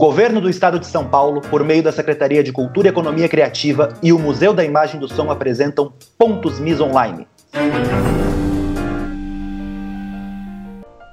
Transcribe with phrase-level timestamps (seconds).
[0.00, 3.90] governo do estado de São Paulo, por meio da Secretaria de Cultura e Economia Criativa
[4.02, 7.28] e o Museu da Imagem do Som apresentam Pontos Mis Online.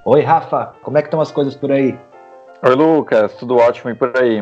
[0.05, 1.99] Oi, Rafa, como é que estão as coisas por aí?
[2.65, 4.41] Oi, Lucas, tudo ótimo e por aí?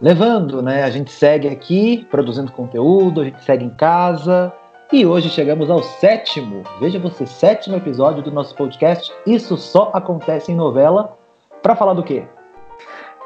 [0.00, 0.82] Levando, né?
[0.82, 4.52] A gente segue aqui produzindo conteúdo, a gente segue em casa.
[4.92, 9.14] E hoje chegamos ao sétimo, veja você, sétimo episódio do nosso podcast.
[9.24, 11.16] Isso só acontece em novela.
[11.62, 12.24] Para falar do quê?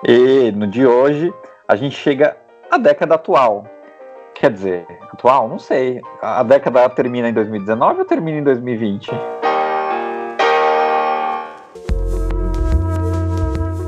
[0.05, 1.33] E no de hoje
[1.67, 2.37] a gente chega
[2.71, 3.65] à década atual.
[4.35, 5.49] Quer dizer, atual?
[5.49, 6.03] Não sei.
[6.21, 9.11] A década termina em 2019 ou termina em 2020?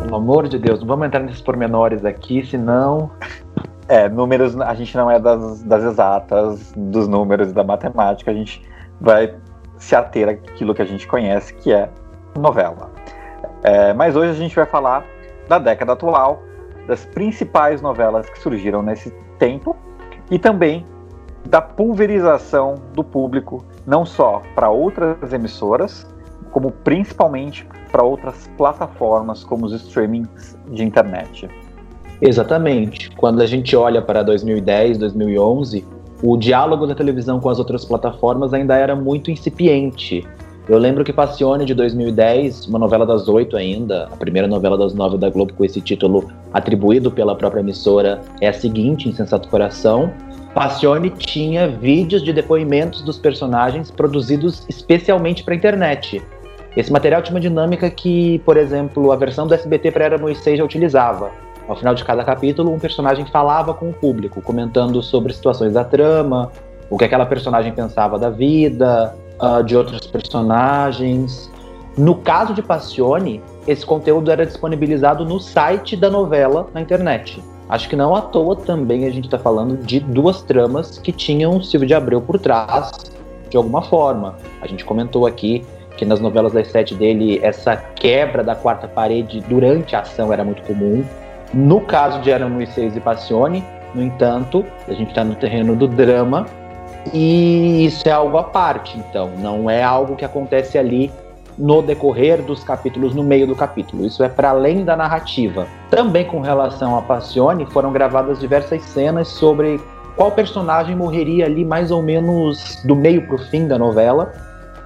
[0.03, 3.11] Pelo amor de Deus, não vamos entrar nesses pormenores aqui, senão.
[3.91, 8.63] É, números, a gente não é das, das exatas, dos números da matemática, a gente
[9.01, 9.35] vai
[9.79, 11.89] se ater àquilo que a gente conhece, que é
[12.39, 12.91] novela.
[13.63, 15.07] É, mas hoje a gente vai falar
[15.49, 16.43] da década atual,
[16.87, 19.77] das principais novelas que surgiram nesse tempo
[20.31, 20.87] e também
[21.49, 26.07] da pulverização do público, não só para outras emissoras,
[26.51, 31.49] como principalmente para outras plataformas como os streamings de internet.
[32.21, 33.11] Exatamente.
[33.17, 35.85] Quando a gente olha para 2010, 2011,
[36.23, 40.27] o diálogo da televisão com as outras plataformas ainda era muito incipiente.
[40.69, 44.93] Eu lembro que Passione de 2010, uma novela das oito ainda, a primeira novela das
[44.93, 50.13] nove da Globo com esse título atribuído pela própria emissora, é a seguinte, Insensato Coração.
[50.53, 56.23] Passione tinha vídeos de depoimentos dos personagens produzidos especialmente para a internet.
[56.77, 60.59] Esse material tinha uma dinâmica que, por exemplo, a versão do SBT para Era Moisés
[60.59, 61.31] já utilizava.
[61.67, 65.83] Ao final de cada capítulo, um personagem falava com o público, comentando sobre situações da
[65.83, 66.53] trama,
[66.91, 71.51] o que aquela personagem pensava da vida, uh, de outros personagens.
[71.97, 77.43] No caso de Passione, esse conteúdo era disponibilizado no site da novela na internet.
[77.69, 81.63] Acho que não à toa também a gente está falando de duas tramas que tinham
[81.63, 82.93] Silvio de Abreu por trás,
[83.51, 84.37] de alguma forma.
[84.63, 85.65] A gente comentou aqui
[85.97, 90.45] que nas novelas das sete dele essa quebra da quarta parede durante a ação era
[90.45, 91.05] muito comum.
[91.53, 93.65] No caso de Eram Seis e Passione,
[93.95, 96.47] no entanto, a gente está no terreno do drama,
[97.13, 101.11] e isso é algo à parte, então, não é algo que acontece ali
[101.59, 104.07] no decorrer dos capítulos, no meio do capítulo.
[104.07, 105.67] Isso é para além da narrativa.
[105.91, 109.81] Também com relação a Passione, foram gravadas diversas cenas sobre
[110.17, 114.33] qual personagem morreria ali mais ou menos do meio para o fim da novela.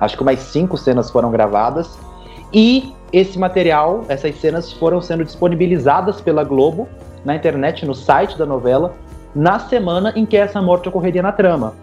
[0.01, 1.99] Acho que mais cinco cenas foram gravadas.
[2.53, 6.89] E esse material, essas cenas foram sendo disponibilizadas pela Globo
[7.25, 8.95] na internet, no site da novela,
[9.35, 11.75] na semana em que essa morte ocorreria na trama.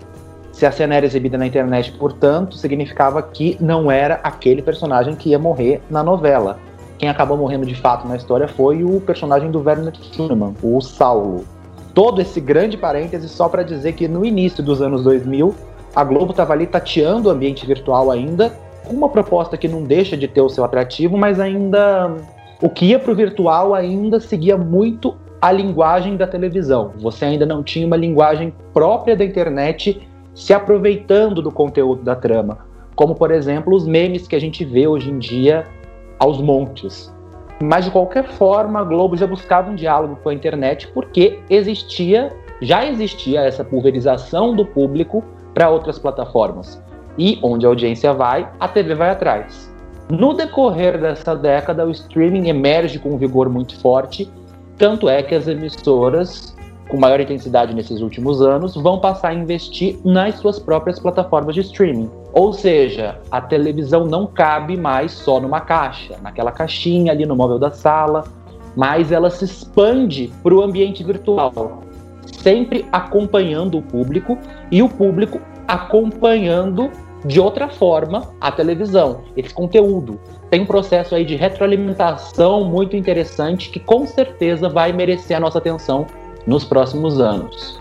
[0.59, 5.29] Se a cena era exibida na internet, portanto, significava que não era aquele personagem que
[5.29, 6.59] ia morrer na novela.
[6.97, 11.45] Quem acabou morrendo de fato na história foi o personagem do Werner Schumann, o Saulo.
[11.93, 15.55] Todo esse grande parêntese só para dizer que no início dos anos 2000,
[15.95, 18.51] a Globo estava ali tateando o ambiente virtual ainda,
[18.85, 22.17] com uma proposta que não deixa de ter o seu atrativo, mas ainda
[22.61, 26.91] o que ia para o virtual ainda seguia muito a linguagem da televisão.
[26.97, 32.59] Você ainda não tinha uma linguagem própria da internet se aproveitando do conteúdo da trama,
[32.95, 35.65] como por exemplo os memes que a gente vê hoje em dia
[36.17, 37.13] aos montes.
[37.61, 42.29] Mas de qualquer forma, a Globo já buscava um diálogo com a internet porque existia,
[42.61, 45.23] já existia essa pulverização do público
[45.53, 46.81] para outras plataformas.
[47.17, 49.69] E onde a audiência vai, a TV vai atrás.
[50.09, 54.31] No decorrer dessa década, o streaming emerge com um vigor muito forte,
[54.77, 56.55] tanto é que as emissoras
[56.89, 61.61] com maior intensidade nesses últimos anos vão passar a investir nas suas próprias plataformas de
[61.61, 62.09] streaming.
[62.33, 67.59] Ou seja, a televisão não cabe mais só numa caixa, naquela caixinha ali no móvel
[67.59, 68.23] da sala,
[68.75, 71.83] mas ela se expande para o ambiente virtual,
[72.25, 74.37] sempre acompanhando o público
[74.71, 76.89] e o público acompanhando
[77.25, 80.19] de outra forma a televisão, esse conteúdo.
[80.49, 85.57] Tem um processo aí de retroalimentação muito interessante que com certeza vai merecer a nossa
[85.57, 86.07] atenção
[86.45, 87.79] nos próximos anos.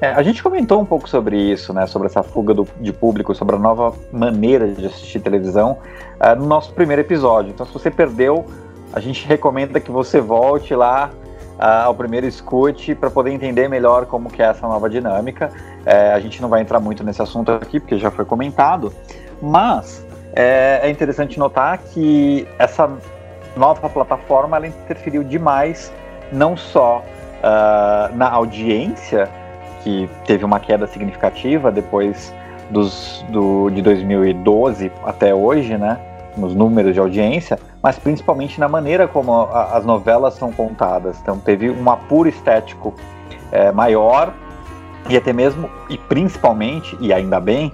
[0.00, 3.34] É, a gente comentou um pouco sobre isso, né, sobre essa fuga do, de público,
[3.34, 5.78] sobre a nova maneira de assistir televisão
[6.20, 7.50] uh, no nosso primeiro episódio.
[7.50, 8.46] Então, se você perdeu,
[8.92, 11.10] a gente recomenda que você volte lá
[11.58, 15.50] uh, ao primeiro escute para poder entender melhor como que é essa nova dinâmica.
[15.80, 18.92] Uh, a gente não vai entrar muito nesse assunto aqui, porque já foi comentado,
[19.42, 22.88] mas é, é interessante notar que essa
[23.56, 25.92] nova plataforma ela interferiu demais
[26.30, 27.02] não só
[27.38, 29.28] uh, na audiência,
[29.82, 32.32] que teve uma queda significativa depois
[32.70, 35.98] dos, do, de 2012 até hoje, né,
[36.36, 41.18] nos números de audiência, mas principalmente na maneira como a, as novelas são contadas.
[41.20, 42.94] Então teve um apuro estético
[43.50, 44.32] é, maior
[45.08, 47.72] e até mesmo e principalmente e ainda bem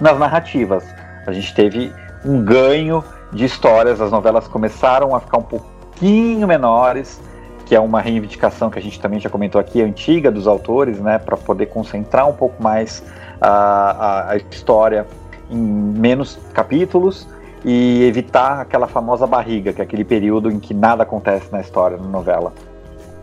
[0.00, 0.84] nas narrativas.
[1.26, 1.92] A gente teve
[2.24, 3.02] um ganho
[3.32, 7.20] de histórias, as novelas começaram a ficar um pouquinho menores,
[7.66, 11.18] que é uma reivindicação que a gente também já comentou aqui, antiga dos autores, né,
[11.18, 13.02] para poder concentrar um pouco mais
[13.40, 15.06] a, a, a história
[15.50, 17.26] em menos capítulos
[17.64, 21.96] e evitar aquela famosa barriga, que é aquele período em que nada acontece na história,
[21.96, 22.52] na novela.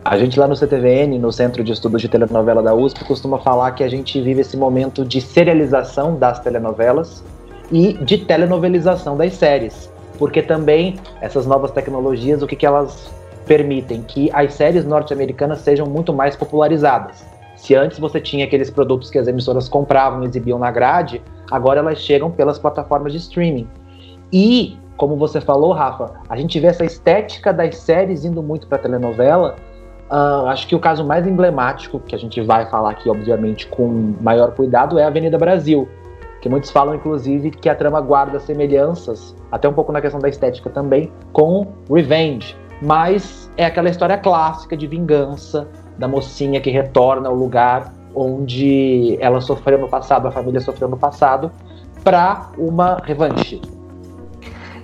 [0.04, 3.72] A gente lá no CTVN, no Centro de Estudos de Telenovela da USP, costuma falar
[3.74, 7.24] que a gente vive esse momento de serialização das telenovelas
[7.72, 9.92] e de telenovelização das séries.
[10.18, 13.12] Porque também essas novas tecnologias, o que, que elas
[13.52, 14.02] permitem?
[14.02, 17.26] Que as séries norte-americanas sejam muito mais popularizadas.
[17.58, 21.22] Se antes você tinha aqueles produtos que as emissoras compravam e exibiam na grade,
[21.52, 23.68] agora elas chegam pelas plataformas de streaming.
[24.32, 28.78] E, como você falou, Rafa, a gente vê essa estética das séries indo muito para
[28.78, 29.56] telenovela,
[30.12, 34.14] Uh, acho que o caso mais emblemático, que a gente vai falar aqui, obviamente, com
[34.20, 35.88] maior cuidado, é a Avenida Brasil.
[36.42, 40.28] Que muitos falam, inclusive, que a trama guarda semelhanças, até um pouco na questão da
[40.28, 42.58] estética também, com Revenge.
[42.82, 45.68] Mas é aquela história clássica de vingança
[45.98, 50.98] da mocinha que retorna ao lugar onde ela sofreu no passado, a família sofreu no
[50.98, 51.52] passado,
[52.04, 53.62] para uma revanche.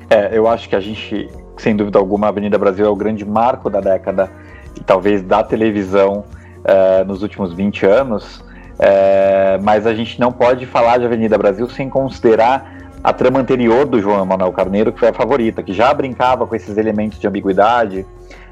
[0.10, 3.26] É, eu acho que a gente, sem dúvida alguma, a Avenida Brasil é o grande
[3.26, 4.30] marco da década
[4.76, 6.24] e talvez da televisão
[6.60, 11.68] uh, nos últimos 20 anos, uh, mas a gente não pode falar de Avenida Brasil
[11.70, 15.94] sem considerar a trama anterior do João Manuel Carneiro, que foi a favorita, que já
[15.94, 18.06] brincava com esses elementos de ambiguidade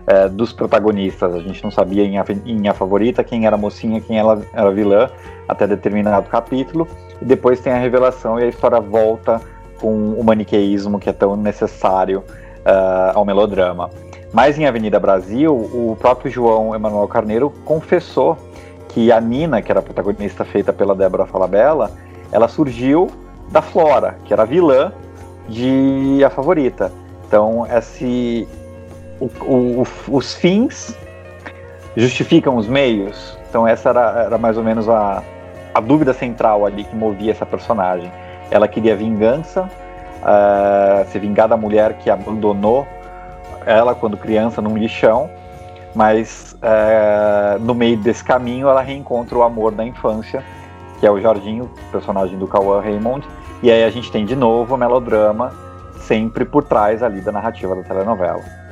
[0.07, 1.33] uh, dos protagonistas.
[1.33, 4.71] A gente não sabia em a, em a, favorita quem era mocinha, quem era, era
[4.71, 5.09] vilã,
[5.47, 6.87] até determinado capítulo,
[7.21, 9.41] e depois tem a revelação e a história volta
[9.79, 12.23] com o maniqueísmo que é tão necessário
[13.13, 13.91] ao melodrama.
[14.33, 18.35] Mas em Avenida Brasil, o próprio João Emanuel Carneiro confessou
[18.89, 21.91] que a Nina, que era a protagonista feita pela Débora Falabella,
[22.31, 23.09] ela surgiu
[23.51, 24.91] da Flora, que era a vilã
[25.47, 26.91] de A Favorita.
[27.27, 28.47] Então, esse,
[29.19, 30.97] o, o, os fins
[31.95, 33.37] justificam os meios.
[33.49, 35.23] Então, essa era, era mais ou menos a,
[35.73, 38.11] a dúvida central ali que movia essa personagem.
[38.51, 42.87] Ela queria vingança, uh, se vingar da mulher que abandonou
[43.65, 45.29] ela quando criança num lixão,
[45.95, 50.43] mas é, no meio desse caminho ela reencontra o amor da infância,
[50.99, 53.25] que é o Jorginho, personagem do Cauã Raymond,
[53.63, 55.51] e aí a gente tem de novo o melodrama
[55.99, 58.64] sempre por trás ali da narrativa da telenovela.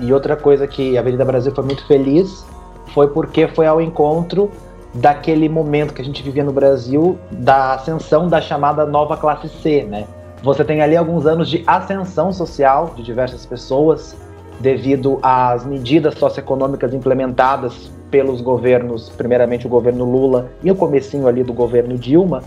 [0.00, 2.46] E outra coisa que a Avenida Brasil foi muito feliz
[2.94, 4.50] foi porque foi ao encontro
[4.94, 9.82] daquele momento que a gente vivia no Brasil da ascensão da chamada nova classe C,
[9.82, 10.06] né?
[10.42, 14.16] Você tem ali alguns anos de ascensão social de diversas pessoas,
[14.60, 21.42] devido às medidas socioeconômicas implementadas pelos governos, primeiramente o governo Lula e o comecinho ali
[21.42, 22.42] do governo Dilma,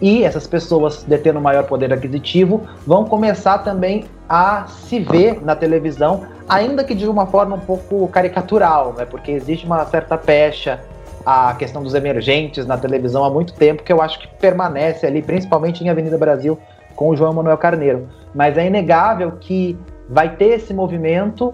[0.00, 6.22] e essas pessoas detendo maior poder aquisitivo vão começar também a se ver na televisão,
[6.48, 9.04] ainda que de uma forma um pouco caricatural, né?
[9.04, 10.80] Porque existe uma certa pecha
[11.24, 15.20] a questão dos emergentes na televisão há muito tempo que eu acho que permanece ali,
[15.20, 16.58] principalmente em Avenida Brasil
[16.96, 18.08] com o João Manuel Carneiro.
[18.34, 21.52] Mas é inegável que vai ter esse movimento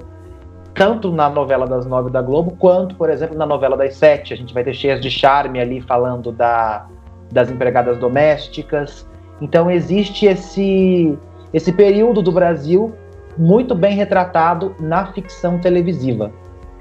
[0.73, 4.35] tanto na novela das nove da Globo, quanto, por exemplo, na novela das sete.
[4.35, 6.87] A gente vai ter cheias de charme ali falando da,
[7.31, 9.09] das empregadas domésticas.
[9.41, 11.19] Então existe esse,
[11.53, 12.95] esse período do Brasil
[13.37, 16.33] muito bem retratado na ficção televisiva.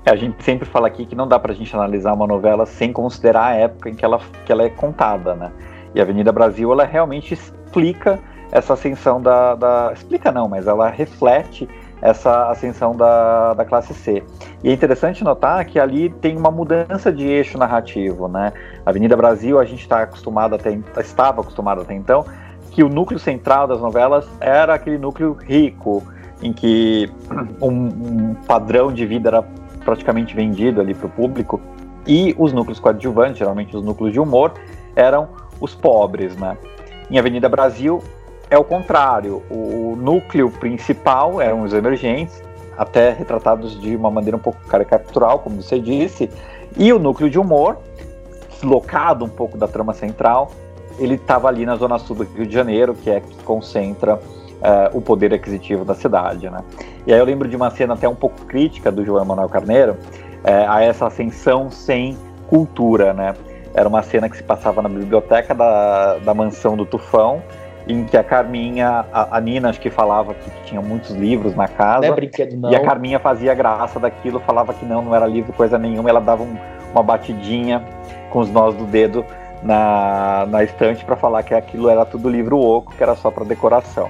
[0.06, 2.66] É, a gente sempre fala aqui que não dá para a gente analisar uma novela
[2.66, 5.52] sem considerar a época em que ela, que ela é contada, né?
[5.94, 8.20] E a Avenida Brasil, ela realmente explica
[8.52, 11.68] essa ascensão da, da, Explica não, mas ela reflete
[12.02, 14.24] essa ascensão da, da classe C.
[14.64, 18.54] E é interessante notar que ali tem uma mudança de eixo narrativo, né?
[18.86, 22.26] Avenida Brasil, a gente está acostumado até, estava acostumado até então,
[22.72, 26.04] que o núcleo central das novelas era aquele núcleo rico,
[26.42, 27.10] em que
[27.62, 29.44] um, um padrão de vida era
[29.84, 31.62] praticamente vendido ali para o público,
[32.06, 34.54] e os núcleos coadjuvantes, geralmente os núcleos de humor,
[34.96, 36.58] eram os pobres, né?
[37.10, 38.04] Em Avenida Brasil,
[38.50, 39.44] é o contrário.
[39.50, 42.42] O núcleo principal eram os emergentes,
[42.78, 46.30] até retratados de uma maneira um pouco caricatural, como você disse,
[46.78, 47.78] e o núcleo de humor,
[48.52, 50.52] deslocado um pouco da trama central,
[50.98, 54.98] ele estava ali na zona sul do Rio de Janeiro, que é que concentra uh,
[54.98, 56.60] o poder aquisitivo da cidade, né?
[57.06, 59.94] E aí eu lembro de uma cena até um pouco crítica do João Manuel Carneiro
[59.94, 63.36] uh, a essa ascensão sem cultura, né?
[63.74, 67.44] Era uma cena que se passava na biblioteca da, da mansão do Tufão,
[67.88, 71.68] em que a Carminha, a, a, Nina acho que falava que tinha muitos livros na
[71.68, 72.08] casa.
[72.08, 72.72] Não é brinquedo, não.
[72.72, 76.10] E a Carminha fazia graça daquilo, falava que não, não era livro, coisa nenhuma.
[76.10, 76.58] Ela dava um,
[76.92, 77.84] uma batidinha
[78.32, 79.24] com os nós do dedo
[79.62, 83.46] na, na estante para falar que aquilo era tudo livro oco, que era só para
[83.46, 84.10] decoração.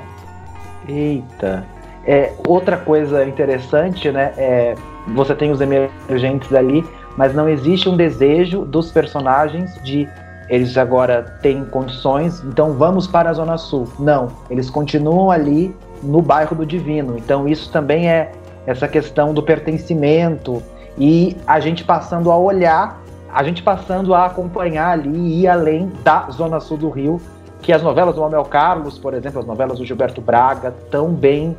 [0.87, 1.65] Eita.
[2.05, 4.31] É, outra coisa interessante, né?
[4.37, 4.75] É,
[5.07, 6.85] você tem os emergentes ali,
[7.17, 10.07] mas não existe um desejo dos personagens de
[10.49, 13.87] eles agora têm condições, então vamos para a Zona Sul.
[13.97, 17.17] Não, eles continuam ali no bairro do Divino.
[17.17, 18.31] Então isso também é
[18.65, 20.61] essa questão do pertencimento
[20.97, 25.91] e a gente passando a olhar, a gente passando a acompanhar ali e ir além
[26.03, 27.19] da Zona Sul do Rio,
[27.61, 31.57] que as novelas do Manuel Carlos, por exemplo, as novelas do Gilberto Braga, tão bem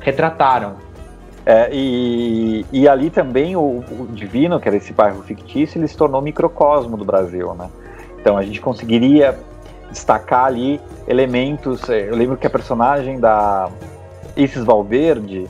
[0.00, 0.74] retrataram.
[1.44, 5.96] É, e, e ali também o, o Divino, que era esse bairro fictício, ele se
[5.96, 7.68] tornou microcosmo do Brasil, né?
[8.28, 9.38] Então a gente conseguiria
[9.90, 11.88] destacar ali elementos.
[11.88, 13.70] É, eu lembro que a personagem da
[14.36, 15.46] Isis Valverde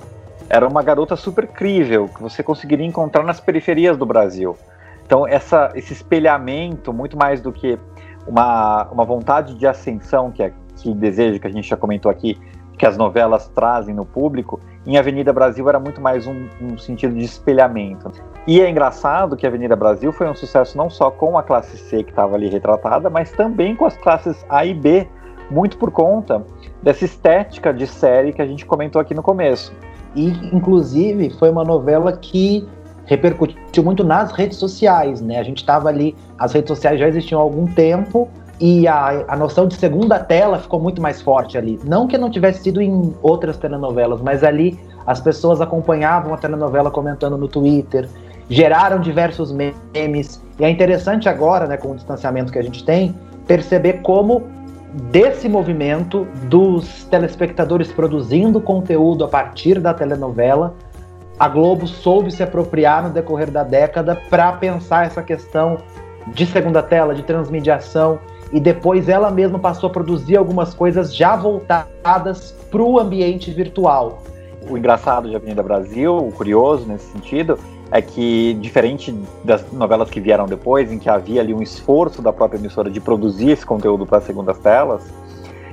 [0.48, 4.56] era uma garota super crível que você conseguiria encontrar nas periferias do Brasil.
[5.04, 7.76] Então essa, esse espelhamento, muito mais do que
[8.24, 12.38] uma, uma vontade de ascensão que, é, que desejo, que a gente já comentou aqui,
[12.78, 17.14] que as novelas trazem no público, em Avenida Brasil era muito mais um, um, sentido
[17.14, 18.10] de espelhamento.
[18.46, 22.04] E é engraçado que Avenida Brasil foi um sucesso não só com a classe C
[22.04, 25.08] que estava ali retratada, mas também com as classes A e B,
[25.50, 26.44] muito por conta
[26.82, 29.72] dessa estética de série que a gente comentou aqui no começo.
[30.14, 32.66] E, inclusive, foi uma novela que
[33.04, 35.38] repercutiu muito nas redes sociais, né?
[35.38, 38.28] A gente estava ali, as redes sociais já existiam há algum tempo,
[38.60, 41.78] e a, a noção de segunda tela ficou muito mais forte ali.
[41.84, 46.90] Não que não tivesse sido em outras telenovelas, mas ali as pessoas acompanhavam a telenovela
[46.90, 48.08] comentando no Twitter,
[48.50, 50.42] geraram diversos memes.
[50.58, 53.14] E é interessante agora, né, com o distanciamento que a gente tem,
[53.46, 54.42] perceber como
[55.10, 60.74] desse movimento dos telespectadores produzindo conteúdo a partir da telenovela,
[61.38, 65.78] a Globo soube se apropriar no decorrer da década para pensar essa questão
[66.34, 68.18] de segunda tela, de transmediação
[68.52, 74.22] e depois ela mesma passou a produzir algumas coisas já voltadas para o ambiente virtual.
[74.68, 77.58] O engraçado de Avenida Brasil, o curioso nesse sentido,
[77.90, 79.14] é que, diferente
[79.44, 83.00] das novelas que vieram depois, em que havia ali um esforço da própria emissora de
[83.00, 85.02] produzir esse conteúdo para as segundas telas,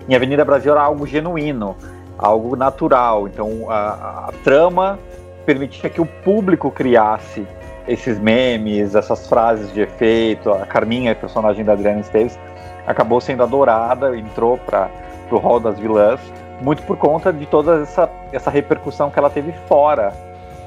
[0.07, 1.75] em Avenida Brasil era algo genuíno,
[2.17, 3.27] algo natural.
[3.27, 4.99] Então a, a trama
[5.45, 7.45] permitia que o público criasse
[7.87, 10.51] esses memes, essas frases de efeito.
[10.51, 12.37] A Carminha, personagem da Adriana Esteves,
[12.85, 14.89] acabou sendo adorada, entrou para
[15.31, 16.19] o hall das vilãs,
[16.61, 20.13] muito por conta de toda essa, essa repercussão que ela teve fora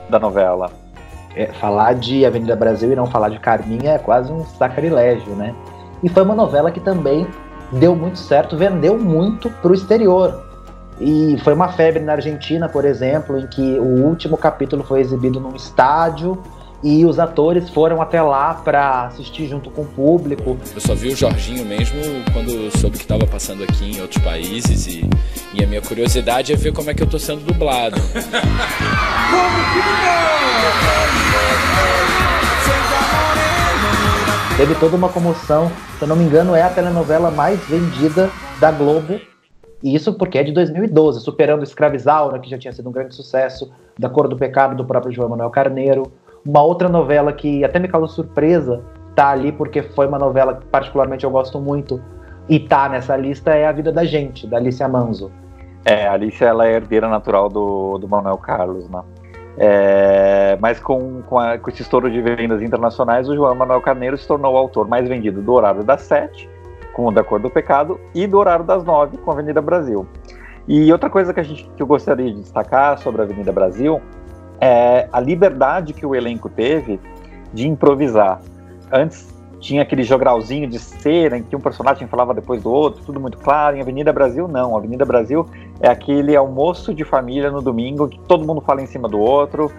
[0.08, 0.70] da novela.
[1.34, 5.54] É, falar de Avenida Brasil e não falar de Carminha é quase um sacrilégio, né?
[6.02, 7.26] E foi uma novela que também
[7.72, 10.44] deu muito certo, vendeu muito para o exterior.
[11.00, 15.38] E foi uma febre na Argentina, por exemplo, em que o último capítulo foi exibido
[15.38, 16.42] num estádio
[16.82, 20.56] e os atores foram até lá para assistir junto com o público.
[20.74, 22.00] Eu só vi o Jorginho mesmo
[22.32, 25.08] quando soube que estava passando aqui em outros países e,
[25.54, 27.96] e, a minha curiosidade é ver como é que eu tô sendo dublado.
[34.58, 38.72] Teve toda uma comoção, se eu não me engano, é a telenovela mais vendida da
[38.72, 39.20] Globo.
[39.80, 43.70] E isso porque é de 2012, superando Escravizaura, que já tinha sido um grande sucesso,
[43.96, 46.12] Da Cor do Pecado, do próprio João Manuel Carneiro,
[46.48, 48.82] uma outra novela que até me causou surpresa
[49.14, 52.00] tá ali, porque foi uma novela que particularmente eu gosto muito
[52.48, 55.30] e tá nessa lista, é A Vida da Gente, da Alicia Manzo.
[55.84, 59.02] É, a Alicia ela é herdeira natural do, do Manuel Carlos, né?
[59.58, 64.16] É, mas com, com, a, com, esse estouro de vendas internacionais, o João Manuel Carneiro
[64.16, 66.48] se tornou o autor mais vendido do Horário das Sete,
[66.94, 70.06] com o Da Cor do Pecado, e do Horário das Nove, com a Avenida Brasil.
[70.66, 74.00] E outra coisa que, a gente, que eu gostaria de destacar sobre a Avenida Brasil
[74.60, 77.00] é a liberdade que o elenco teve
[77.52, 78.40] de improvisar.
[78.92, 79.28] Antes
[79.60, 83.38] tinha aquele jogralzinho de cera em que um personagem falava depois do outro, tudo muito
[83.38, 83.76] claro.
[83.76, 84.76] Em Avenida Brasil, não.
[84.76, 85.46] Avenida Brasil
[85.80, 89.72] é aquele almoço de família no domingo que todo mundo fala em cima do outro,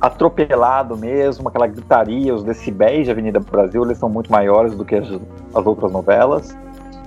[0.00, 4.96] atropelado mesmo, aquela gritaria, os decibéis de Avenida Brasil, eles são muito maiores do que
[4.96, 5.08] as,
[5.54, 6.56] as outras novelas.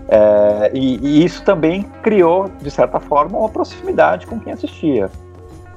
[0.07, 5.09] É, e, e isso também criou, de certa forma, uma proximidade com quem assistia.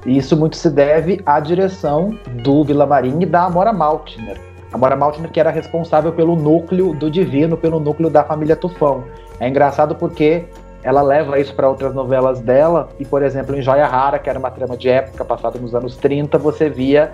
[0.06, 4.40] E isso muito se deve à direção do Villamarim e da Amora Maltner.
[4.72, 9.04] Amora Maltner que era responsável pelo núcleo do Divino, pelo núcleo da família Tufão.
[9.40, 10.44] É engraçado porque
[10.82, 14.38] ela leva isso para outras novelas dela, e por exemplo, em Joia Rara, que era
[14.38, 17.12] uma trama de época passada nos anos 30, você via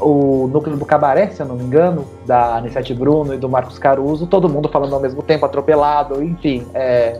[0.00, 3.78] o núcleo do Cabaré, se eu não me engano, da Anissete Bruno e do Marcos
[3.78, 6.66] Caruso, todo mundo falando ao mesmo tempo, atropelado, enfim.
[6.74, 7.18] É,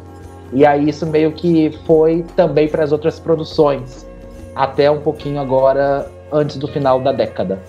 [0.53, 4.08] E aí isso meio que foi também para as outras produções,
[4.59, 7.61] até um pouquinho agora antes do final da década.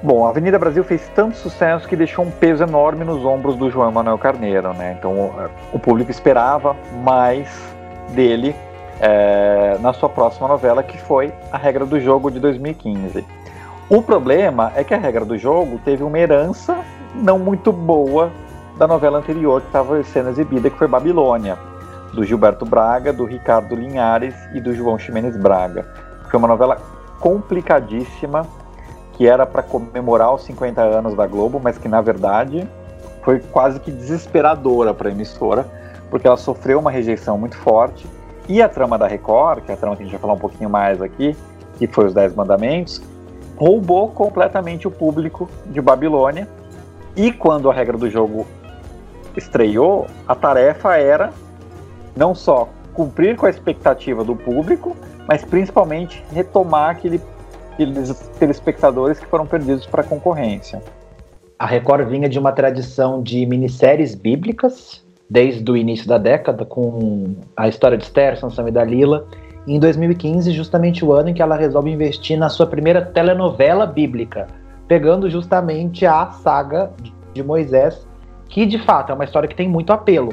[0.00, 3.68] Bom, a Avenida Brasil fez tanto sucesso que deixou um peso enorme nos ombros do
[3.68, 4.96] João Manuel Carneiro, né?
[4.96, 5.32] Então
[5.72, 7.48] o público esperava mais
[8.10, 8.54] dele
[9.00, 13.24] é, na sua próxima novela, que foi A Regra do Jogo de 2015.
[13.88, 16.78] O problema é que a Regra do Jogo teve uma herança
[17.14, 18.30] não muito boa
[18.78, 21.58] da novela anterior que estava sendo exibida, que foi Babilônia,
[22.12, 25.86] do Gilberto Braga, do Ricardo Linhares e do João Ximenes Braga.
[26.30, 26.76] Foi uma novela
[27.20, 28.46] complicadíssima,
[29.12, 32.68] que era para comemorar os 50 anos da Globo, mas que na verdade
[33.22, 35.66] foi quase que desesperadora para a emissora,
[36.10, 38.06] porque ela sofreu uma rejeição muito forte.
[38.48, 40.38] E a trama da Record, que é a trama que a gente vai falar um
[40.38, 41.36] pouquinho mais aqui,
[41.78, 43.00] que foi os Dez Mandamentos,
[43.56, 46.48] roubou completamente o público de Babilônia.
[47.14, 48.46] E quando a regra do jogo
[49.36, 51.32] estreou, a tarefa era
[52.16, 57.20] não só cumprir com a expectativa do público, mas principalmente retomar aquele,
[57.72, 60.82] aqueles telespectadores que foram perdidos para a concorrência.
[61.58, 67.36] A Record vinha de uma tradição de minisséries bíblicas, desde o início da década, com
[67.56, 69.26] a história de Esther, Sansão e Dalila.
[69.66, 74.48] Em 2015, justamente o ano em que ela resolve investir na sua primeira telenovela bíblica,
[74.88, 76.90] pegando justamente a saga
[77.32, 78.06] de Moisés
[78.52, 80.30] que de fato é uma história que tem muito apelo.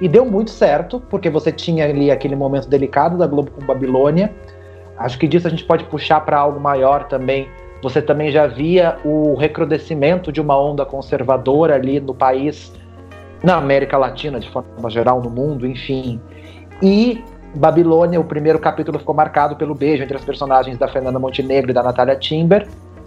[0.00, 4.32] E deu muito certo, porque você tinha ali aquele momento delicado da Globo com Babilônia.
[4.98, 7.48] Acho que disso a gente pode puxar para algo maior também.
[7.82, 12.72] Você também já via o recrudescimento de uma onda conservadora ali no país,
[13.42, 16.20] na América Latina, de forma geral, no mundo, enfim.
[16.82, 17.22] E
[17.54, 21.74] Babilônia, o primeiro capítulo ficou marcado pelo beijo entre as personagens da Fernanda Montenegro e
[21.74, 22.66] da Natália Timber.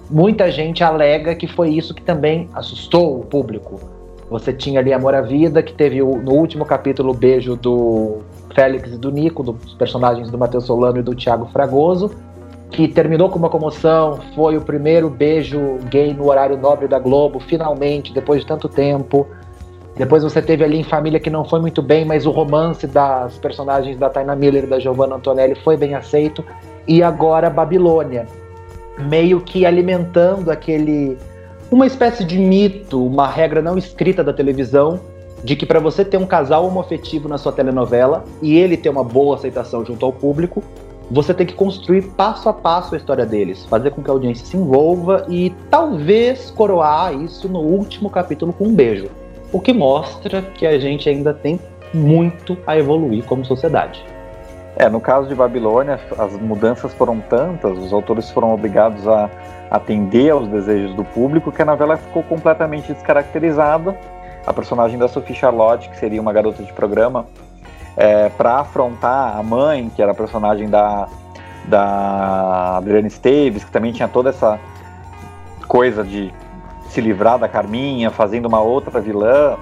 [0.10, 3.99] Muita gente alega que foi isso que também assustou o público
[4.30, 8.20] você tinha ali Amor à Vida, que teve o, no último capítulo o beijo do
[8.54, 12.12] Félix e do Nico, dos personagens do Matheus Solano e do Thiago Fragoso,
[12.70, 17.40] que terminou com uma comoção, foi o primeiro beijo gay no horário nobre da Globo,
[17.40, 19.28] finalmente, depois de tanto tempo.
[19.96, 23.38] Depois você teve ali em Família que não foi muito bem, mas o romance das
[23.38, 26.46] personagens da Taina Miller e da Giovanna Antonelli foi bem aceito.
[26.88, 28.28] E agora Babilônia,
[29.00, 31.18] meio que alimentando aquele
[31.72, 35.00] uma espécie de mito, uma regra não escrita da televisão
[35.44, 39.04] de que para você ter um casal homoafetivo na sua telenovela e ele ter uma
[39.04, 40.64] boa aceitação junto ao público,
[41.10, 44.46] você tem que construir passo a passo a história deles, fazer com que a audiência
[44.46, 49.08] se envolva e talvez coroar isso no último capítulo com um beijo.
[49.52, 51.60] O que mostra que a gente ainda tem
[51.94, 54.04] muito a evoluir como sociedade.
[54.76, 59.30] É, no caso de Babilônia, as mudanças foram tantas, os autores foram obrigados a
[59.70, 63.96] atender aos desejos do público, que a novela ficou completamente descaracterizada.
[64.46, 67.26] A personagem da Sophie Charlotte, que seria uma garota de programa,
[67.96, 71.08] é, para afrontar a mãe, que era a personagem da,
[71.66, 74.60] da Adriana Esteves, que também tinha toda essa
[75.68, 76.34] coisa de
[76.90, 79.58] se livrar da Carminha, fazendo uma outra vilã.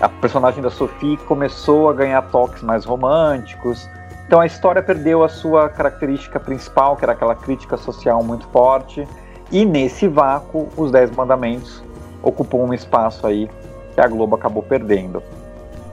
[0.00, 3.88] A personagem da Sophie começou a ganhar toques mais românticos.
[4.26, 9.06] Então a história perdeu a sua característica principal, que era aquela crítica social muito forte.
[9.50, 11.82] E nesse vácuo, os Dez Mandamentos
[12.22, 13.48] ocupam um espaço aí
[13.94, 15.22] que a Globo acabou perdendo.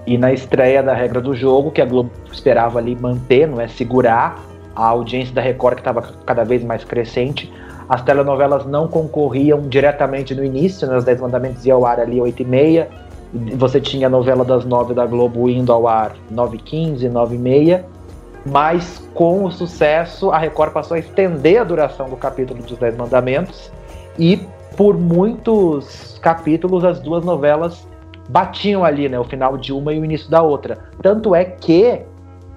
[0.06, 3.68] E na estreia da regra do jogo, que a Globo esperava ali manter, não é
[3.68, 4.40] segurar
[4.76, 7.52] a audiência da Record que estava cada vez mais crescente,
[7.88, 10.98] as telenovelas não concorriam diretamente no início, né?
[10.98, 12.90] Os Dez Mandamentos iam ao ar ali 8 e meia,
[13.56, 17.36] você tinha a novela das nove da Globo indo ao ar 9 h 15, 9
[17.36, 17.86] e meia,
[18.46, 22.96] mas com o sucesso, a Record passou a estender a duração do capítulo dos Dez
[22.96, 23.72] Mandamentos
[24.20, 24.42] e
[24.76, 27.88] por muitos capítulos as duas novelas
[28.30, 30.80] batiam ali, né, o final de uma e o início da outra.
[31.02, 32.02] Tanto é que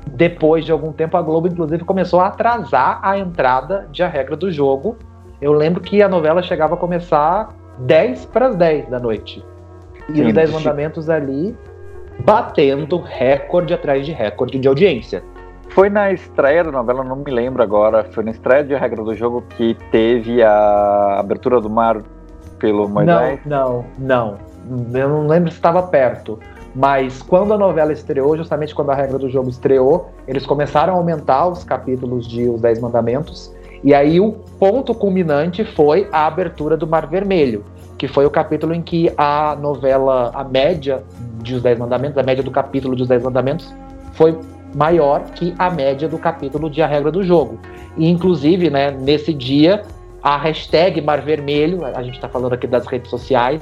[0.08, 4.36] depois de algum tempo a Globo inclusive começou a atrasar a entrada de A Regra
[4.36, 4.96] do Jogo.
[5.40, 9.44] Eu lembro que a novela chegava a começar 10 para as 10 da noite.
[10.08, 11.56] E Sim, os Dez Mandamentos ali
[12.24, 15.22] batendo recorde atrás de recorde de audiência.
[15.70, 19.14] Foi na estreia da novela, não me lembro agora, foi na estreia de Regra do
[19.14, 22.02] Jogo que teve a abertura do mar
[22.58, 23.40] pelo Moisés?
[23.44, 24.36] Não, não,
[24.68, 24.98] não.
[24.98, 26.38] Eu não lembro se estava perto.
[26.76, 30.96] Mas quando a novela estreou, justamente quando a regra do jogo estreou, eles começaram a
[30.96, 33.50] aumentar os capítulos de Os Dez Mandamentos.
[33.82, 37.64] E aí o ponto culminante foi a abertura do Mar Vermelho,
[37.96, 41.02] que foi o capítulo em que a novela, a média
[41.40, 43.74] de Os Dez Mandamentos, a média do capítulo de Os Dez Mandamentos,
[44.12, 44.38] foi
[44.76, 47.58] maior que a média do capítulo de A Regra do Jogo.
[47.96, 49.82] E, inclusive, né, nesse dia,
[50.22, 53.60] a hashtag Mar Vermelho, a gente está falando aqui das redes sociais,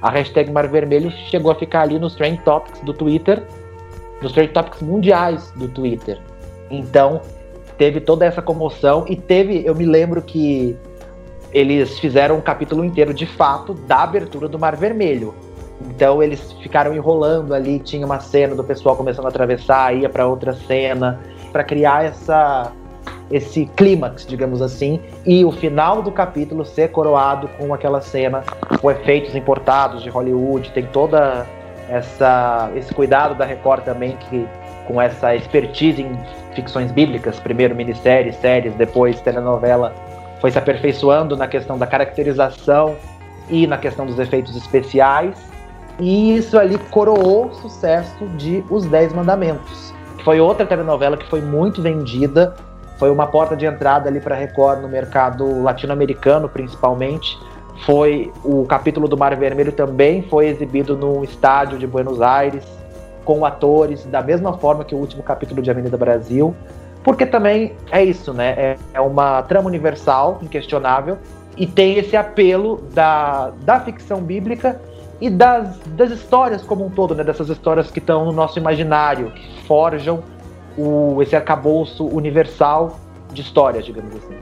[0.00, 3.42] a hashtag Mar Vermelho chegou a ficar ali nos Trend Topics do Twitter
[4.22, 6.18] nos trade topics mundiais do Twitter.
[6.70, 7.20] Então,
[7.76, 10.76] teve toda essa comoção e teve, eu me lembro que
[11.52, 15.34] eles fizeram um capítulo inteiro de fato da abertura do Mar Vermelho.
[15.88, 20.26] Então eles ficaram enrolando ali, tinha uma cena do pessoal começando a atravessar, ia para
[20.26, 22.72] outra cena, para criar essa
[23.30, 28.44] esse clímax, digamos assim, e o final do capítulo ser coroado com aquela cena
[28.80, 31.46] com efeitos importados de Hollywood, tem toda
[31.88, 34.46] essa esse cuidado da Record também que
[34.86, 36.18] com essa expertise em
[36.54, 39.94] ficções bíblicas, primeiro minissérie, séries, depois telenovela,
[40.40, 42.96] foi se aperfeiçoando na questão da caracterização
[43.48, 45.51] e na questão dos efeitos especiais.
[45.98, 51.28] E isso ali coroou o sucesso de Os Dez Mandamentos, que foi outra telenovela que
[51.28, 52.54] foi muito vendida,
[52.98, 57.36] foi uma porta de entrada ali para Record no mercado latino-americano, principalmente.
[57.84, 62.64] Foi o capítulo do Mar Vermelho também foi exibido no estádio de Buenos Aires
[63.24, 66.54] com atores da mesma forma que o último capítulo de Avenida Brasil,
[67.02, 68.50] porque também é isso, né?
[68.56, 71.18] É, é uma trama universal, inquestionável,
[71.56, 74.80] e tem esse apelo da, da ficção bíblica
[75.22, 77.22] e das, das histórias como um todo, né?
[77.22, 80.20] Dessas histórias que estão no nosso imaginário, que forjam
[80.76, 82.98] o, esse arcabouço universal
[83.32, 84.34] de histórias, digamos assim.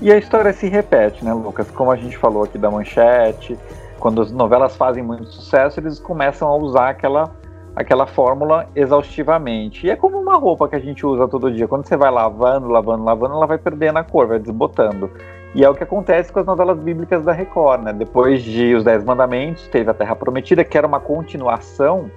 [0.00, 1.68] E a história se repete, né, Lucas?
[1.72, 3.58] Como a gente falou aqui da manchete,
[3.98, 7.28] quando as novelas fazem muito sucesso, eles começam a usar aquela
[7.74, 9.86] aquela fórmula exaustivamente.
[9.86, 11.66] E é como uma roupa que a gente usa todo dia.
[11.66, 15.10] Quando você vai lavando, lavando, lavando, ela vai perdendo a cor, vai desbotando.
[15.54, 17.92] E é o que acontece com as novelas bíblicas da Record, né?
[17.92, 22.10] Depois de Os Dez Mandamentos, teve a Terra Prometida, que era uma continuação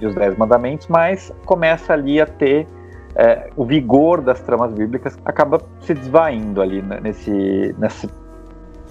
[0.00, 2.66] de Os Dez Mandamentos, mas começa ali a ter
[3.14, 6.98] é, o vigor das tramas bíblicas, acaba se desvaindo ali né?
[7.00, 8.08] nesse, nesse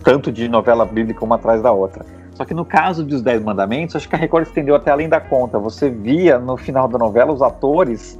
[0.01, 2.05] tanto de novela bíblica uma atrás da outra.
[2.33, 5.19] Só que no caso dos Dez Mandamentos, acho que a Record estendeu até além da
[5.19, 5.59] conta.
[5.59, 8.17] Você via no final da novela os atores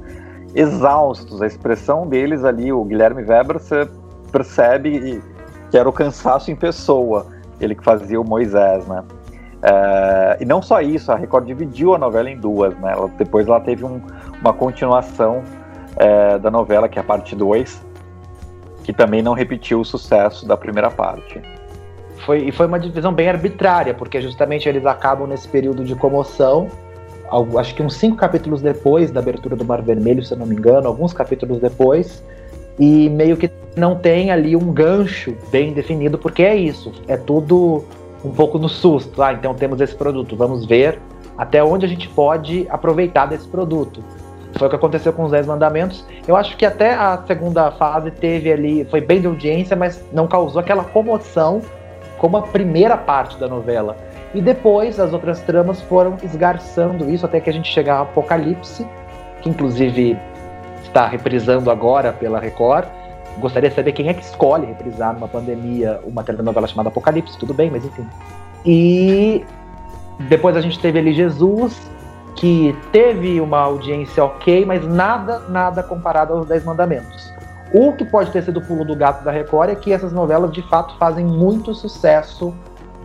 [0.54, 3.88] exaustos, a expressão deles ali, o Guilherme Weber, você
[4.30, 5.22] percebe
[5.70, 7.26] que era o cansaço em pessoa,
[7.60, 9.02] ele que fazia o Moisés, né?
[9.62, 12.92] É, e não só isso, a Record dividiu a novela em duas, né?
[12.92, 14.00] Ela, depois ela teve um,
[14.40, 15.42] uma continuação
[15.96, 17.82] é, da novela, que é a parte 2,
[18.82, 21.40] que também não repetiu o sucesso da primeira parte.
[22.24, 26.68] Foi, e foi uma divisão bem arbitrária, porque justamente eles acabam nesse período de comoção,
[27.58, 30.54] acho que uns cinco capítulos depois da abertura do Mar Vermelho, se eu não me
[30.54, 32.22] engano, alguns capítulos depois,
[32.80, 37.84] e meio que não tem ali um gancho bem definido, porque é isso, é tudo
[38.24, 39.22] um pouco no susto.
[39.22, 40.98] Ah, então temos esse produto, vamos ver
[41.36, 44.02] até onde a gente pode aproveitar desse produto.
[44.58, 46.04] Foi o que aconteceu com os Dez Mandamentos.
[46.26, 50.26] Eu acho que até a segunda fase teve ali, foi bem de audiência, mas não
[50.26, 51.62] causou aquela comoção
[52.18, 53.96] como a primeira parte da novela.
[54.34, 58.86] E depois as outras tramas foram esgarçando isso até que a gente chegar ao Apocalipse,
[59.40, 60.18] que inclusive
[60.90, 62.86] está reprisando agora pela Record.
[63.38, 67.54] Gostaria de saber quem é que escolhe reprisar numa pandemia uma telenovela chamada Apocalipse, tudo
[67.54, 68.06] bem, mas enfim.
[68.66, 69.44] E
[70.28, 71.90] depois a gente teve ali Jesus,
[72.36, 77.32] que teve uma audiência ok, mas nada, nada comparado aos Dez Mandamentos.
[77.72, 80.52] O que pode ter sido o pulo do gato da Record é que essas novelas
[80.52, 82.52] de fato fazem muito sucesso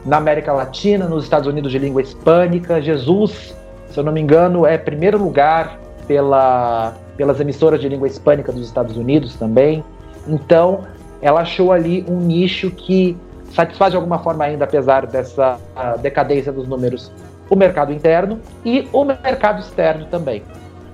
[0.03, 2.81] na América Latina, nos Estados Unidos de língua hispânica.
[2.81, 3.55] Jesus,
[3.89, 8.65] se eu não me engano, é primeiro lugar pela, pelas emissoras de língua hispânica dos
[8.65, 9.83] Estados Unidos também.
[10.27, 10.81] Então,
[11.21, 13.17] ela achou ali um nicho que
[13.51, 15.57] satisfaz de alguma forma ainda, apesar dessa
[16.01, 17.11] decadência dos números,
[17.49, 20.43] o mercado interno e o mercado externo também.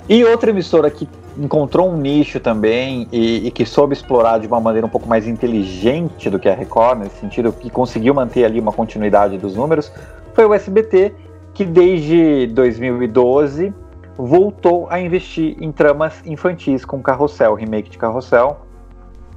[0.07, 1.07] E outra emissora que
[1.37, 5.27] encontrou um nicho também e, e, que soube explorar de uma maneira um pouco mais
[5.27, 9.91] inteligente do que a Record, nesse sentido, que conseguiu manter ali uma continuidade dos números,
[10.33, 11.13] foi o SBT,
[11.53, 13.73] que desde 2012
[14.17, 18.57] voltou a investir em tramas infantis com Carrossel, remake de Carrossel,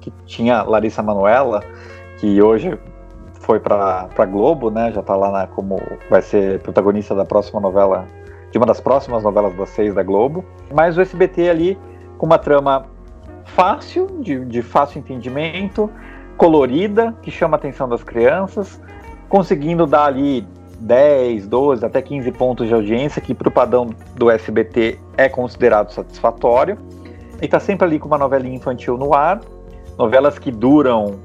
[0.00, 1.62] que tinha Larissa Manoela,
[2.18, 2.78] que hoje
[3.40, 4.90] foi para Globo, né?
[4.92, 8.06] Já está lá na, como vai ser protagonista da próxima novela
[8.50, 10.44] de uma das próximas novelas das seis da Globo.
[10.72, 11.78] Mas o SBT ali
[12.18, 12.86] com uma trama
[13.44, 15.90] fácil, de, de fácil entendimento,
[16.36, 18.80] colorida, que chama a atenção das crianças,
[19.28, 20.46] conseguindo dar ali
[20.84, 25.90] 10, 12, até 15 pontos de audiência, que para o padrão do SBT é considerado
[25.92, 26.78] satisfatório.
[27.40, 29.40] E está sempre ali com uma novelinha infantil no ar,
[29.98, 31.18] novelas que duram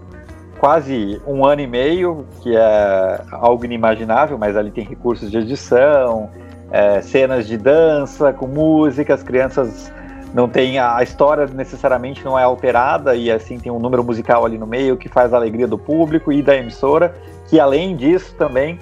[0.59, 6.29] quase um ano e meio, que é algo inimaginável, mas ali tem recursos de edição,
[6.71, 9.91] é, cenas de dança com música, as crianças
[10.33, 14.57] não tem a, história necessariamente não é alterada e assim tem um número musical ali
[14.57, 17.15] no meio que faz a alegria do público e da emissora,
[17.47, 18.79] que além disso também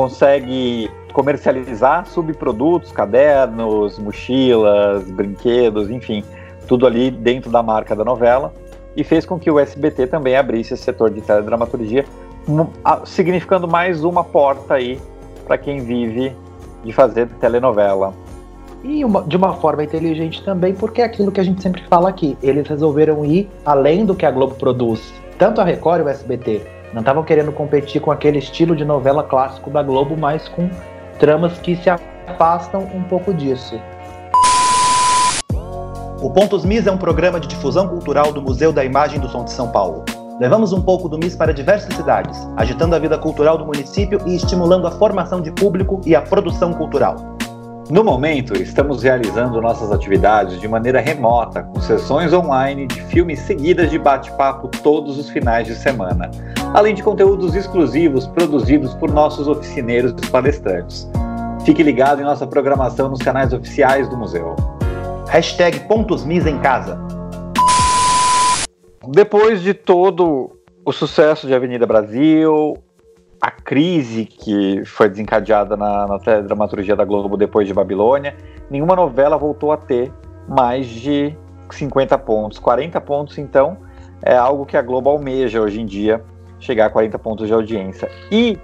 [0.00, 6.24] consegue comercializar subprodutos, cadernos, mochilas, brinquedos, enfim,
[6.66, 8.50] tudo ali dentro da marca da novela,
[8.96, 12.06] e fez com que o SBT também abrisse esse setor de teledramaturgia,
[13.04, 14.98] significando mais uma porta aí
[15.44, 16.34] para quem vive
[16.82, 18.14] de fazer telenovela.
[18.82, 22.08] E uma, de uma forma inteligente também, porque é aquilo que a gente sempre fala
[22.08, 22.38] aqui.
[22.42, 25.12] Eles resolveram ir além do que a Globo produz.
[25.38, 29.22] Tanto a Record e o SBT não estavam querendo competir com aquele estilo de novela
[29.22, 30.68] clássico da Globo, mas com
[31.18, 33.80] tramas que se afastam um pouco disso.
[36.22, 39.44] O Pontos MIS é um programa de difusão cultural do Museu da Imagem do Som
[39.44, 40.04] de São Paulo.
[40.38, 44.34] Levamos um pouco do MIS para diversas cidades, agitando a vida cultural do município e
[44.34, 47.39] estimulando a formação de público e a produção cultural.
[47.90, 53.90] No momento, estamos realizando nossas atividades de maneira remota, com sessões online de filmes seguidas
[53.90, 56.30] de bate-papo todos os finais de semana,
[56.72, 61.10] além de conteúdos exclusivos produzidos por nossos oficineiros e palestrantes.
[61.64, 64.54] Fique ligado em nossa programação nos canais oficiais do museu.
[65.28, 66.96] Hashtag Pontos Mis em Casa.
[69.08, 70.52] Depois de todo
[70.84, 72.78] o sucesso de Avenida Brasil,
[73.40, 78.36] a crise que foi desencadeada na, na dramaturgia da Globo depois de Babilônia,
[78.70, 80.12] nenhuma novela voltou a ter
[80.46, 81.34] mais de
[81.70, 82.58] 50 pontos.
[82.58, 83.78] 40 pontos, então,
[84.22, 86.22] é algo que a Globo almeja hoje em dia,
[86.58, 88.10] chegar a 40 pontos de audiência.
[88.30, 88.58] E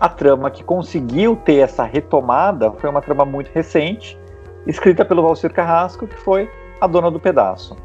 [0.00, 4.18] a trama que conseguiu ter essa retomada foi uma trama muito recente,
[4.66, 7.76] escrita pelo Valcir Carrasco, que foi A Dona do Pedaço.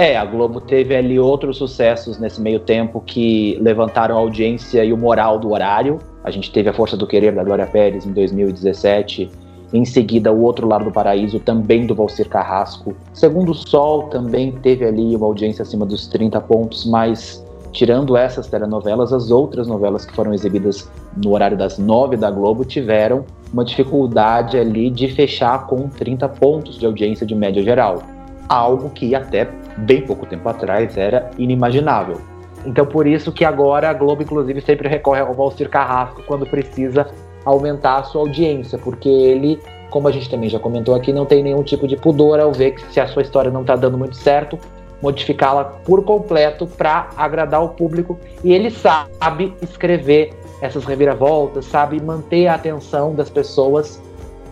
[0.00, 4.94] É, a Globo teve ali outros sucessos nesse meio tempo que levantaram a audiência e
[4.94, 5.98] o moral do horário.
[6.24, 9.30] A gente teve A Força do Querer da Glória Pérez em 2017.
[9.74, 12.96] Em seguida, O Outro Lado do Paraíso, também do Valcir Carrasco.
[13.12, 19.12] Segundo Sol também teve ali uma audiência acima dos 30 pontos, mas tirando essas telenovelas,
[19.12, 20.90] as outras novelas que foram exibidas
[21.22, 26.78] no horário das 9 da Globo tiveram uma dificuldade ali de fechar com 30 pontos
[26.78, 28.02] de audiência de média geral.
[28.50, 32.20] Algo que até bem pouco tempo atrás era inimaginável.
[32.66, 37.06] Então por isso que agora a Globo inclusive sempre recorre ao Valcir Carrasco quando precisa
[37.44, 41.44] aumentar a sua audiência, porque ele, como a gente também já comentou aqui, não tem
[41.44, 44.16] nenhum tipo de pudor ao ver que se a sua história não está dando muito
[44.16, 44.58] certo,
[45.00, 52.48] modificá-la por completo para agradar o público e ele sabe escrever essas reviravoltas, sabe manter
[52.48, 54.02] a atenção das pessoas,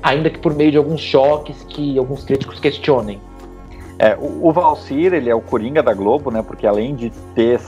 [0.03, 3.21] ainda que por meio de alguns choques que alguns críticos questionem.
[3.99, 6.43] É, o, o Valcir, ele é o Coringa da Globo, né?
[6.43, 7.61] Porque além de ter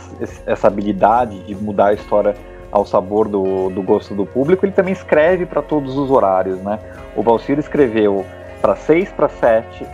[0.47, 2.37] essa habilidade de mudar a história
[2.71, 6.79] ao sabor do, do gosto do público, ele também escreve para todos os horários, né?
[7.17, 8.25] O Valcir escreveu
[8.61, 9.87] para 6, para 7,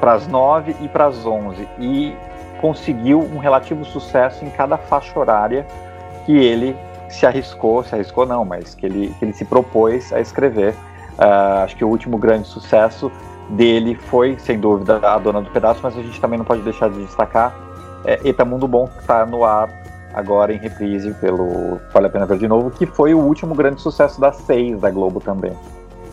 [0.00, 2.16] para as 9 e para as 11 e
[2.60, 5.66] conseguiu um relativo sucesso em cada faixa horária
[6.24, 6.76] que ele
[7.08, 10.74] se arriscou, se arriscou não, mas que ele, que ele se propôs a escrever.
[11.18, 13.12] Uh, acho que o último grande sucesso
[13.52, 16.88] dele foi, sem dúvida, a dona do pedaço, mas a gente também não pode deixar
[16.88, 17.54] de destacar
[18.04, 19.70] é, Eta Mundo Bom, que está no ar
[20.12, 23.80] agora em reprise pelo Vale a Pena Ver de Novo, que foi o último grande
[23.80, 25.52] sucesso das seis da Globo também.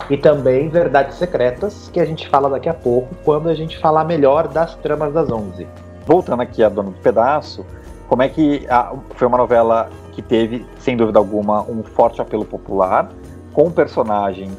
[0.10, 4.06] E também Verdades Secretas, que a gente fala daqui a pouco, quando a gente falar
[4.06, 5.68] melhor das tramas das onze.
[6.06, 7.66] Voltando aqui a Dona do Pedaço,
[8.08, 12.46] como é que a, foi uma novela que teve, sem dúvida alguma, um forte apelo
[12.46, 13.10] popular,
[13.54, 14.58] com personagens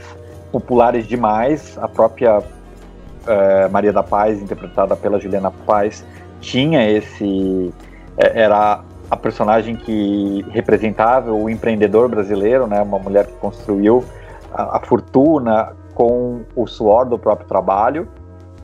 [0.52, 2.42] populares demais, a própria
[3.26, 6.04] é, Maria da Paz, interpretada pela Juliana Paz,
[6.40, 7.72] tinha esse.
[8.16, 14.04] É, era a personagem que representava o empreendedor brasileiro, né, uma mulher que construiu
[14.52, 18.08] a, a fortuna com o suor do próprio trabalho.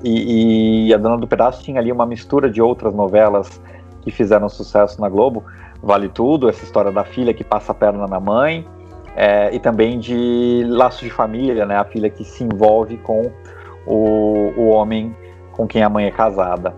[0.05, 3.61] E, e, a Dona do Pedaço tinha ali uma mistura de outras novelas
[4.03, 5.43] que fizeram sucesso na Globo.
[5.83, 8.67] Vale Tudo, essa história da filha que passa a perna na mãe,
[9.17, 13.33] é, e também de Laço de Família, né, a filha que se envolve com
[13.87, 15.15] o, o homem
[15.53, 16.75] com quem a mãe é casada.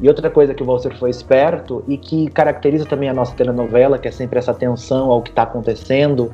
[0.00, 3.98] E outra coisa que o Walter foi esperto e que caracteriza também a nossa telenovela,
[3.98, 6.32] que é sempre essa atenção ao que está acontecendo,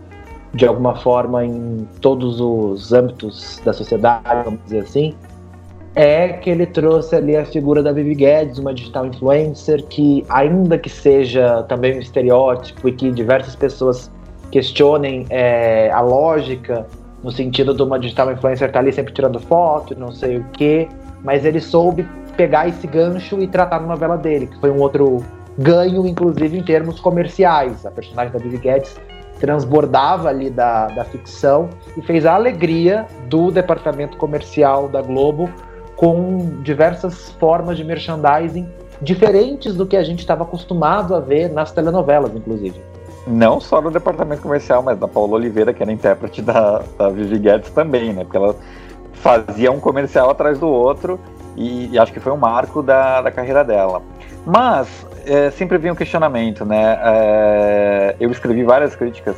[0.53, 5.15] de alguma forma, em todos os âmbitos da sociedade, vamos dizer assim,
[5.95, 10.77] é que ele trouxe ali a figura da Vivi Guedes, uma digital influencer, que, ainda
[10.77, 14.11] que seja também um estereótipo e que diversas pessoas
[14.51, 16.87] questionem é, a lógica
[17.23, 20.45] no sentido de uma digital influencer estar tá ali sempre tirando foto, não sei o
[20.53, 20.89] quê,
[21.23, 22.07] mas ele soube
[22.37, 25.25] pegar esse gancho e tratar na novela dele, que foi um outro
[25.59, 27.85] ganho, inclusive em termos comerciais.
[27.87, 28.97] A personagem da Vivi Guedes
[29.39, 35.51] transbordava ali da, da ficção e fez a alegria do departamento comercial da Globo
[35.97, 38.69] com diversas formas de merchandising
[39.01, 42.81] diferentes do que a gente estava acostumado a ver nas telenovelas, inclusive.
[43.27, 47.39] Não só no departamento comercial, mas da Paula Oliveira, que era intérprete da, da Vivi
[47.39, 48.25] Guedes também, né?
[48.25, 48.57] Porque ela
[49.15, 51.21] fazia um comercial atrás do outro
[51.57, 54.03] e, e acho que foi um marco da, da carreira dela.
[54.45, 56.99] Mas é, sempre vinha um questionamento, né?
[57.01, 59.37] É, eu escrevi várias críticas,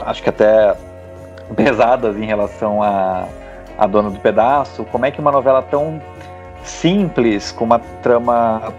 [0.00, 0.74] acho que até
[1.54, 3.26] pesadas em relação a,
[3.76, 4.84] a Dona do Pedaço.
[4.84, 6.00] Como é que uma novela tão
[6.62, 8.72] simples, com uma trama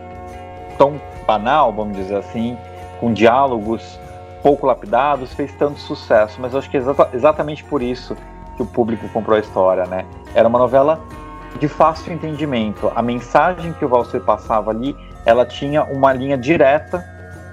[0.77, 2.57] tão banal, vamos dizer assim,
[2.99, 3.99] com diálogos
[4.45, 6.39] pouco lapidados, fez tanto sucesso.
[6.39, 8.15] Mas eu acho que é exata, exatamente por isso
[8.55, 10.05] que o público comprou a história, né?
[10.35, 10.99] Era uma novela
[11.59, 12.91] de fácil entendimento.
[12.95, 17.03] A mensagem que o Valser passava ali, ela tinha uma linha direta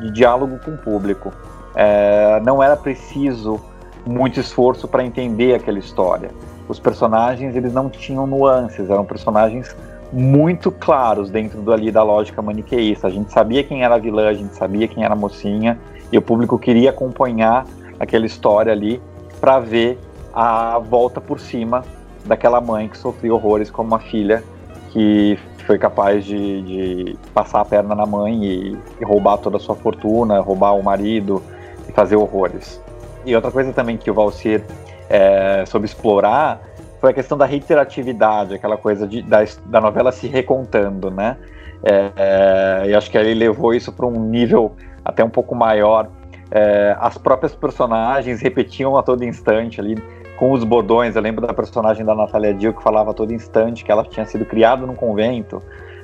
[0.01, 1.33] de diálogo com o público.
[1.75, 3.59] É, não era preciso
[4.05, 6.31] muito esforço para entender aquela história.
[6.69, 9.75] Os personagens eles não tinham nuances, eram personagens
[10.13, 13.07] muito claros dentro do, ali da lógica maniqueísta.
[13.07, 15.79] A gente sabia quem era a vilã, a gente sabia quem era a mocinha,
[16.13, 17.67] e o público queria acompanhar
[17.99, 19.01] aquela história ali
[19.41, 19.99] para ver
[20.33, 21.83] a volta por cima
[22.25, 24.45] daquela mãe que sofreu horrores como uma filha
[24.91, 29.61] que foi capaz de, de passar a perna na mãe e, e, roubar toda a
[29.61, 31.43] sua fortuna, roubar o marido
[31.89, 32.81] e fazer horrores.
[33.25, 34.63] E outra coisa também que o Valsir
[35.09, 36.61] é, soube explorar
[37.01, 41.37] foi a questão da reiteratividade, aquela coisa de, da, da novela se recontando, né?
[41.85, 46.09] É, é, e acho que ele levou isso para um nível até um pouco maior.
[46.51, 49.97] É, as próprias personagens repetiam a todo instante ali
[50.37, 51.17] com os bordões.
[51.17, 54.27] Eu lembro da personagem da Natália Dill que falava a todo instante que ela tinha
[54.27, 55.63] sido criada num convento.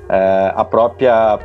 [0.08, 1.38] É, a própria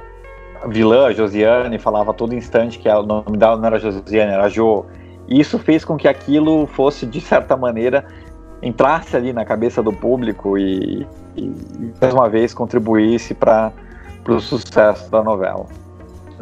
[0.67, 4.85] vilã, Josiane, falava a todo instante que o nome dela não era Josiane, era Jo.
[5.27, 8.05] E isso fez com que aquilo fosse, de certa maneira,
[8.61, 11.51] entrasse ali na cabeça do público e, e
[11.99, 13.73] mais uma vez contribuísse para
[14.27, 15.65] o sucesso da novela.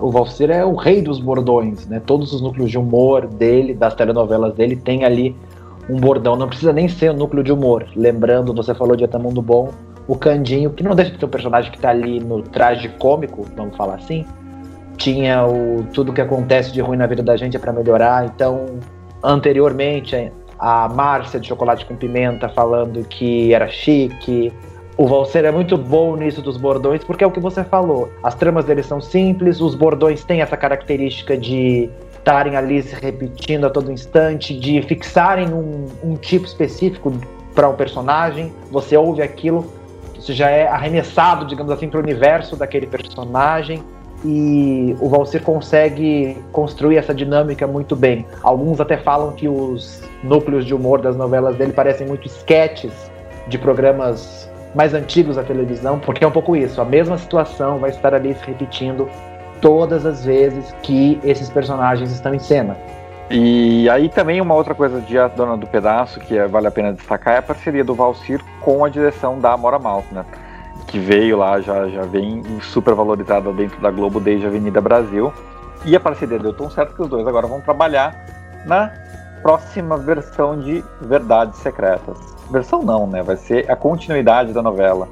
[0.02, 2.02] O Valser é o rei dos bordões, né?
[2.04, 5.36] Todos os núcleos de humor dele, das telenovelas dele, tem ali
[5.88, 6.36] um bordão.
[6.36, 7.86] Não precisa nem ser o um núcleo de humor.
[7.96, 9.70] Lembrando, você falou de Atamundo Bom,
[10.08, 13.46] o Candinho, que não deixa de ter um personagem que está ali no traje cômico,
[13.56, 14.26] vamos falar assim.
[14.98, 18.26] Tinha o tudo que acontece de ruim na vida da gente é para melhorar.
[18.26, 18.66] Então,
[19.24, 24.52] anteriormente, a Márcia de Chocolate com Pimenta falando que era chique.
[25.02, 28.12] O Valser é muito bom nisso dos bordões, porque é o que você falou.
[28.22, 33.66] As tramas dele são simples, os bordões têm essa característica de estarem ali se repetindo
[33.66, 37.12] a todo instante, de fixarem um, um tipo específico
[37.56, 38.54] para um personagem.
[38.70, 39.66] Você ouve aquilo,
[40.16, 43.84] você já é arremessado, digamos assim, para o universo daquele personagem
[44.24, 48.24] e o Valsir consegue construir essa dinâmica muito bem.
[48.44, 52.94] Alguns até falam que os núcleos de humor das novelas dele parecem muito sketches
[53.48, 57.90] de programas mais antigos da televisão, porque é um pouco isso, a mesma situação vai
[57.90, 59.10] estar ali se repetindo
[59.60, 62.78] todas as vezes que esses personagens estão em cena.
[63.30, 66.92] E aí também uma outra coisa de A Dona do Pedaço que vale a pena
[66.92, 70.24] destacar é a parceria do Valsir com a direção da Amora Maltner.
[70.24, 70.42] Né?
[70.92, 75.34] que veio lá, já, já vem super valorizada dentro da Globo desde a Avenida Brasil.
[75.86, 78.14] E a parceria deu tão certo que os dois agora vão trabalhar
[78.66, 78.92] na
[79.42, 82.31] próxima versão de Verdades Secretas.
[82.52, 83.24] Versão não, né?
[83.24, 85.08] Vai ser a continuidade da novela,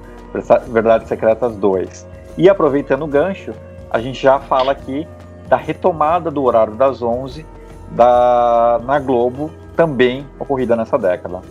[0.68, 2.08] Verdades Secretas 2.
[2.38, 3.54] E aproveitando o gancho,
[3.90, 5.08] a gente já fala aqui
[5.48, 7.46] da retomada do horário das 11
[7.92, 11.42] da, na Globo, também ocorrida nessa década.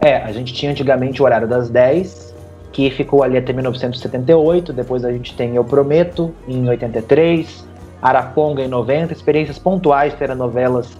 [0.00, 2.34] É, a gente tinha antigamente o horário das 10,
[2.72, 4.72] que ficou ali até 1978.
[4.72, 7.68] Depois a gente tem Eu Prometo, em 83,
[8.00, 10.90] Araponga, em 90, experiências pontuais, telenovelas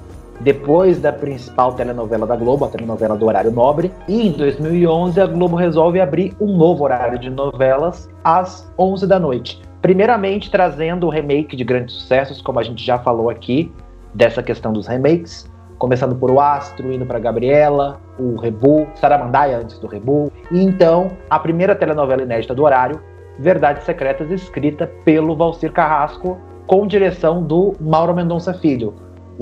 [0.42, 3.92] depois da principal telenovela da Globo, a telenovela do horário nobre.
[4.09, 9.18] E em 2011 a Globo resolve abrir um novo horário de novelas às 11 da
[9.18, 9.62] noite.
[9.81, 13.72] Primeiramente trazendo o remake de grandes sucessos, como a gente já falou aqui,
[14.14, 15.50] dessa questão dos remakes
[15.83, 20.31] começando por o Astro, indo para Gabriela, o Rebu, Saramandaia antes do Rebu.
[20.52, 23.00] E então, a primeira telenovela inédita do horário,
[23.37, 28.94] Verdades Secretas, escrita pelo Valcir Carrasco, com direção do Mauro Mendonça Filho.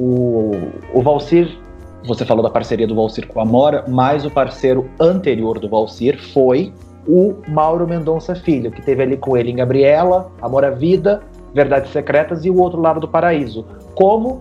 [0.03, 0.53] O,
[0.95, 1.59] o Valcir,
[2.07, 6.19] você falou da parceria do Valcir com a Mora, mas o parceiro anterior do Valcir
[6.33, 6.73] foi
[7.07, 11.21] o Mauro Mendonça Filho, que teve ali com ele em Gabriela, Amor à Vida,
[11.53, 13.67] Verdades Secretas e o Outro Lado do Paraíso.
[13.95, 14.41] Como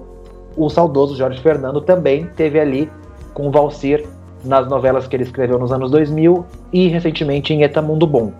[0.55, 2.89] o saudoso Jorge Fernando também teve ali
[3.33, 4.07] com o Valcir
[4.45, 8.31] nas novelas que ele escreveu nos anos 2000 e recentemente em Eta Mundo Bom.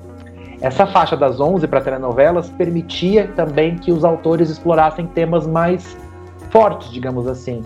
[0.62, 5.98] Essa faixa das 11 para telenovelas permitia também que os autores explorassem temas mais
[6.50, 7.64] fortes, digamos assim.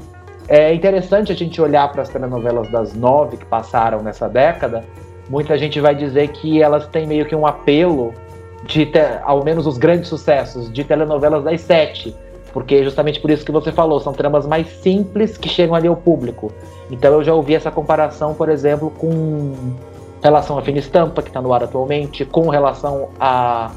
[0.47, 4.83] É interessante a gente olhar para as telenovelas das nove que passaram nessa década.
[5.29, 8.13] Muita gente vai dizer que elas têm meio que um apelo
[8.65, 8.91] de,
[9.23, 12.15] ao menos os grandes sucessos, de telenovelas das sete,
[12.51, 15.95] porque justamente por isso que você falou, são tramas mais simples que chegam ali ao
[15.95, 16.51] público.
[16.91, 19.53] Então eu já ouvi essa comparação, por exemplo, com
[20.21, 23.71] relação a Fina Estampa, que está no ar atualmente, com relação a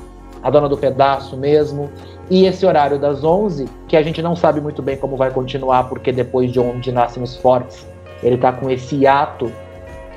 [0.47, 1.91] a Dona do Pedaço mesmo,
[2.31, 5.85] e esse horário das 11, que a gente não sabe muito bem como vai continuar,
[5.85, 7.87] porque depois de Onde Nascem os Fortes,
[8.23, 9.51] ele está com esse hiato,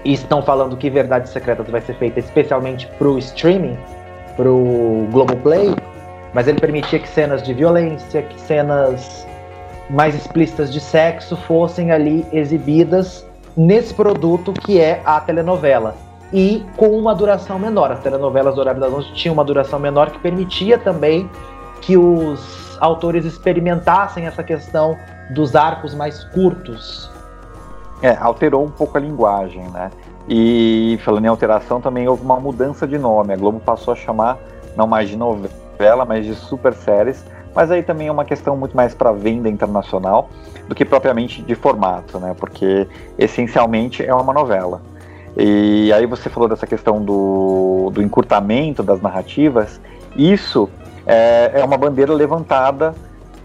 [0.04, 3.78] e estão falando que Verdades Secretas vai ser feita especialmente para o streaming,
[4.36, 5.76] para o Globoplay,
[6.34, 9.28] mas ele permitia que cenas de violência, que cenas
[9.90, 13.26] mais explícitas de sexo fossem ali exibidas
[13.58, 15.96] nesse produto que é a telenovela.
[16.32, 17.92] E com uma duração menor.
[17.92, 21.28] As telenovelas do horário das 11 tinham uma duração menor que permitia também
[21.82, 24.98] que os autores experimentassem essa questão
[25.32, 27.10] dos arcos mais curtos.
[28.02, 29.92] É, alterou um pouco a linguagem, né?
[30.28, 33.34] E falando em alteração, também houve uma mudança de nome.
[33.34, 34.38] A Globo passou a chamar
[34.76, 37.26] não mais de novela, mas de super séries.
[37.54, 40.30] Mas aí também é uma questão muito mais para venda internacional
[40.68, 42.36] do que propriamente de formato, né?
[42.38, 44.82] Porque essencialmente é uma novela.
[45.36, 49.82] E aí você falou dessa questão do, do encurtamento das narrativas.
[50.16, 50.70] Isso
[51.10, 52.94] é, é uma bandeira levantada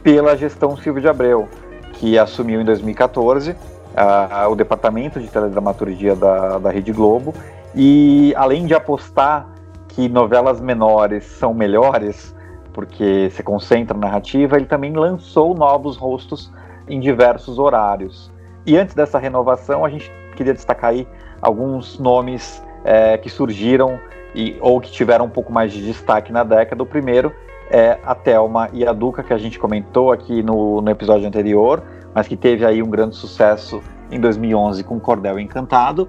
[0.03, 1.49] pela gestão Silvio de Abreu,
[1.95, 3.57] que assumiu em 2014
[3.97, 7.35] a, o departamento de teledramaturgia da, da Rede Globo.
[7.75, 9.49] E além de apostar
[9.89, 12.37] que novelas menores são melhores,
[12.75, 16.53] porque se concentra na narrativa, ele também lançou novos rostos
[16.87, 18.31] em diversos horários.
[18.67, 21.09] E antes dessa renovação, a gente queria destacar aí
[21.41, 23.99] alguns nomes é, que surgiram
[24.35, 26.83] e, ou que tiveram um pouco mais de destaque na década.
[26.83, 27.33] O primeiro
[27.75, 31.83] é a Thelma e a Duca, que a gente comentou aqui no, no episódio anterior,
[32.14, 36.09] mas que teve aí um grande sucesso em 2011 com Cordel Encantado,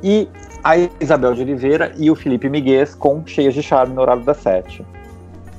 [0.00, 0.28] e
[0.62, 4.36] a Isabel de Oliveira e o Felipe Miguez com Cheias de Charme no horário das
[4.36, 4.86] sete.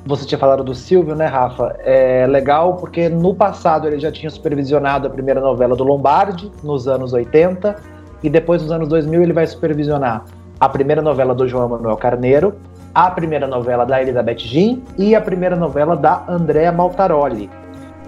[0.06, 1.76] Você tinha falado do Silvio, né, Rafa?
[1.80, 6.88] É legal porque no passado ele já tinha supervisionado a primeira novela do Lombardi, nos
[6.88, 7.76] anos 80,
[8.24, 10.24] e depois nos anos 2000 ele vai supervisionar
[10.62, 12.56] a primeira novela do João Manuel Carneiro,
[12.94, 17.50] a primeira novela da Elizabeth Jean e a primeira novela da Andrea Maltaroli.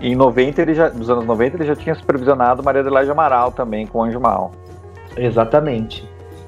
[0.01, 3.87] Em 90, ele já, nos anos 90, ele já tinha supervisionado Maria Adelaide Amaral também
[3.87, 4.51] com Anjo Mal.
[5.15, 6.07] Exatamente.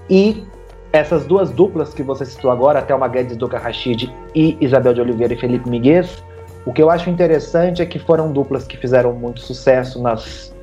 [0.10, 0.46] E
[0.92, 5.34] essas duas duplas que você citou agora, Thelma Guedes, Duca Rachid e Isabel de Oliveira
[5.34, 6.24] e Felipe Miguez,
[6.66, 10.54] o que eu acho interessante é que foram duplas que fizeram muito sucesso nas.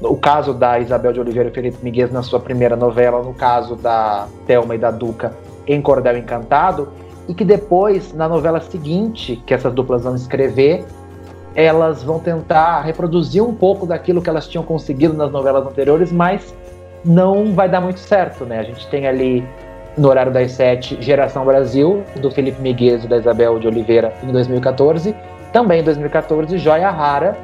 [0.00, 3.76] O caso da Isabel de Oliveira e Felipe Miguez na sua primeira novela, no caso
[3.76, 5.32] da Thelma e da Duca
[5.64, 6.88] em Cordel Encantado,
[7.28, 10.84] e que depois, na novela seguinte, que essas duplas vão escrever,
[11.54, 16.54] elas vão tentar reproduzir um pouco daquilo que elas tinham conseguido nas novelas anteriores, mas
[17.04, 18.58] não vai dar muito certo, né?
[18.58, 19.44] A gente tem ali
[19.96, 24.32] no horário das sete Geração Brasil, do Felipe Miguez e da Isabel de Oliveira em
[24.32, 25.14] 2014.
[25.52, 27.36] Também em 2014, Joia Rara,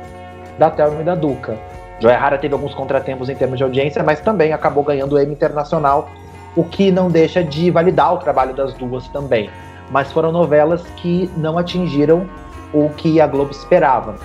[0.59, 1.59] da Thelma e da Duca.
[2.01, 5.33] Joia Rara teve alguns contratempos em termos de audiência, mas também acabou ganhando o Emmy
[5.33, 6.09] Internacional,
[6.57, 9.51] o que não deixa de validar o trabalho das duas também
[9.91, 12.29] mas foram novelas que não atingiram
[12.73, 14.17] o que a Globo esperava.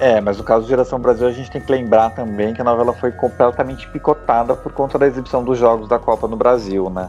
[0.00, 2.64] É, mas no caso do Geração Brasil, a gente tem que lembrar também que a
[2.64, 7.08] novela foi completamente picotada por conta da exibição dos jogos da Copa no Brasil, né?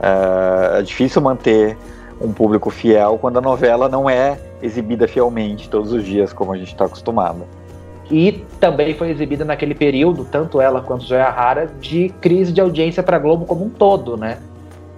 [0.00, 1.76] É, é difícil manter
[2.20, 6.56] um público fiel quando a novela não é exibida fielmente todos os dias, como a
[6.56, 7.44] gente está acostumado.
[8.10, 13.02] E também foi exibida naquele período, tanto ela quanto Joia Rara, de crise de audiência
[13.02, 14.38] para Globo como um todo, né?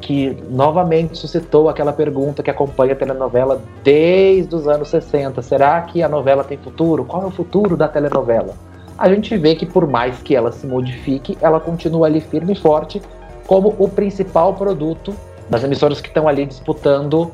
[0.00, 5.42] que novamente suscitou aquela pergunta que acompanha a telenovela desde os anos 60.
[5.42, 7.04] Será que a novela tem futuro?
[7.04, 8.54] Qual é o futuro da telenovela?
[8.96, 12.56] A gente vê que por mais que ela se modifique, ela continua ali firme e
[12.56, 13.00] forte
[13.46, 15.14] como o principal produto
[15.48, 17.30] das emissoras que estão ali disputando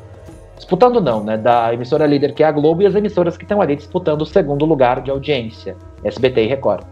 [0.56, 3.60] disputando não, né, da emissora líder que é a Globo e as emissoras que estão
[3.60, 6.84] ali disputando o segundo lugar de audiência, SBT e Record.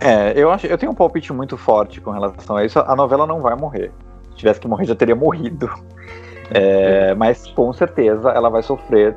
[0.00, 2.78] É, eu acho, eu tenho um palpite muito forte com relação a isso.
[2.78, 3.92] A novela não vai morrer
[4.38, 5.68] tivesse que morrer, já teria morrido.
[6.50, 9.14] É, mas com certeza ela vai sofrer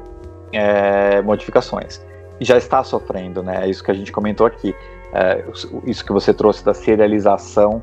[0.51, 2.03] é, modificações.
[2.39, 3.63] E já está sofrendo, né?
[3.63, 4.75] É isso que a gente comentou aqui.
[5.13, 5.45] É,
[5.85, 7.81] isso que você trouxe da serialização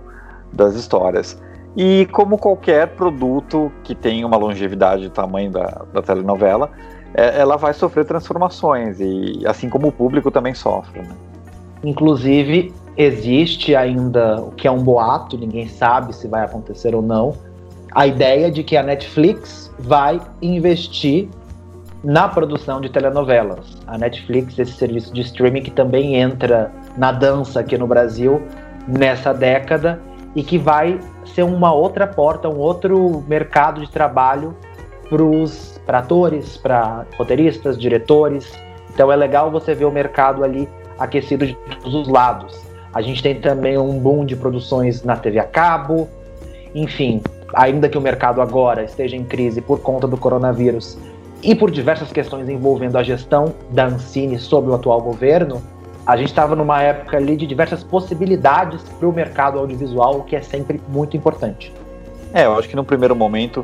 [0.52, 1.40] das histórias.
[1.80, 6.72] E como qualquer produto que tem uma longevidade do tamanho da, da telenovela,
[7.14, 11.02] é, ela vai sofrer transformações, e assim como o público também sofre.
[11.02, 11.14] Né?
[11.84, 17.36] Inclusive, existe ainda o que é um boato, ninguém sabe se vai acontecer ou não,
[17.92, 21.28] a ideia de que a Netflix vai investir
[22.02, 23.78] na produção de telenovelas.
[23.86, 28.42] A Netflix, esse serviço de streaming que também entra na dança aqui no Brasil
[28.88, 30.00] nessa década
[30.34, 30.98] e que vai
[31.34, 34.56] ser uma outra porta, um outro mercado de trabalho
[35.86, 38.52] para atores, para roteiristas, diretores,
[38.92, 40.68] Então é legal você ver o mercado ali
[40.98, 42.60] aquecido de todos os lados.
[42.92, 46.08] A gente tem também um boom de produções na TV a cabo,
[46.74, 47.22] enfim,
[47.54, 50.98] ainda que o mercado agora esteja em crise por conta do coronavírus
[51.42, 55.62] e por diversas questões envolvendo a gestão da Ancine sob o atual governo,
[56.08, 60.34] a gente estava numa época ali de diversas possibilidades para o mercado audiovisual, o que
[60.34, 61.70] é sempre muito importante.
[62.32, 63.62] É, eu acho que no primeiro momento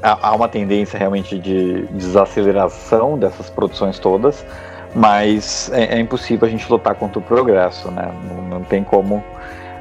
[0.00, 4.46] há uma tendência realmente de desaceleração dessas produções todas,
[4.94, 8.08] mas é, é impossível a gente lutar contra o progresso, né?
[8.28, 9.24] Não, não tem como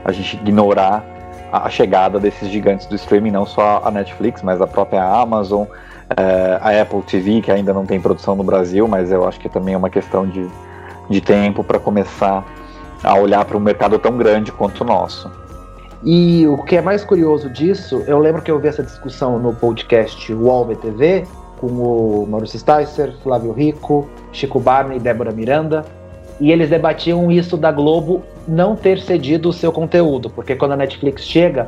[0.04, 1.06] a gente ignorar
[1.52, 5.68] a chegada desses gigantes do streaming, não só a Netflix, mas a própria Amazon,
[6.18, 9.48] é, a Apple TV, que ainda não tem produção no Brasil, mas eu acho que
[9.48, 10.50] também é uma questão de,
[11.10, 12.46] de tempo para começar
[13.04, 15.30] a olhar para um mercado tão grande quanto o nosso.
[16.04, 19.54] E o que é mais curioso disso, eu lembro que eu vi essa discussão no
[19.54, 21.26] podcast UOL BTV,
[21.60, 25.86] com o Maurício Sticer, Flávio Rico, Chico Barney e Débora Miranda,
[26.42, 30.78] e eles debatiam isso da Globo não ter cedido o seu conteúdo, porque quando a
[30.78, 31.68] Netflix chega,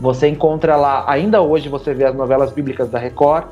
[0.00, 3.48] você encontra lá, ainda hoje você vê as novelas bíblicas da Record,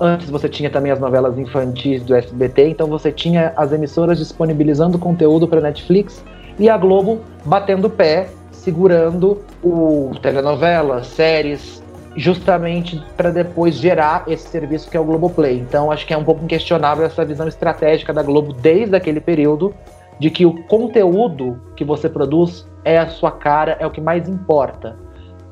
[0.00, 4.98] antes você tinha também as novelas infantis do SBT, então você tinha as emissoras disponibilizando
[4.98, 6.24] conteúdo para Netflix
[6.58, 11.82] e a Globo batendo pé segurando o telenovela, séries,
[12.16, 15.58] justamente para depois gerar esse serviço que é o Globoplay.
[15.58, 19.74] Então acho que é um pouco inquestionável essa visão estratégica da Globo desde aquele período
[20.18, 24.28] de que o conteúdo que você produz é a sua cara, é o que mais
[24.28, 24.96] importa.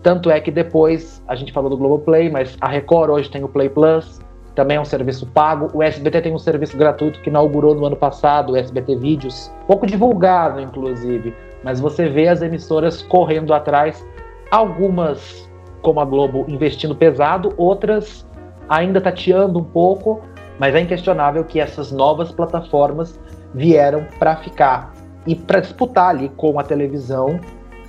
[0.02, 3.48] Tanto é que depois a gente falou do Globoplay, mas a Record hoje tem o
[3.48, 4.20] Play Plus,
[4.58, 5.70] também é um serviço pago.
[5.72, 9.86] O SBT tem um serviço gratuito que inaugurou no ano passado, o SBT Vídeos, pouco
[9.86, 11.32] divulgado, inclusive,
[11.62, 14.04] mas você vê as emissoras correndo atrás,
[14.50, 15.48] algumas,
[15.80, 18.26] como a Globo, investindo pesado, outras
[18.68, 20.22] ainda tateando um pouco,
[20.58, 23.16] mas é inquestionável que essas novas plataformas
[23.54, 24.92] vieram para ficar
[25.24, 27.38] e para disputar ali com a televisão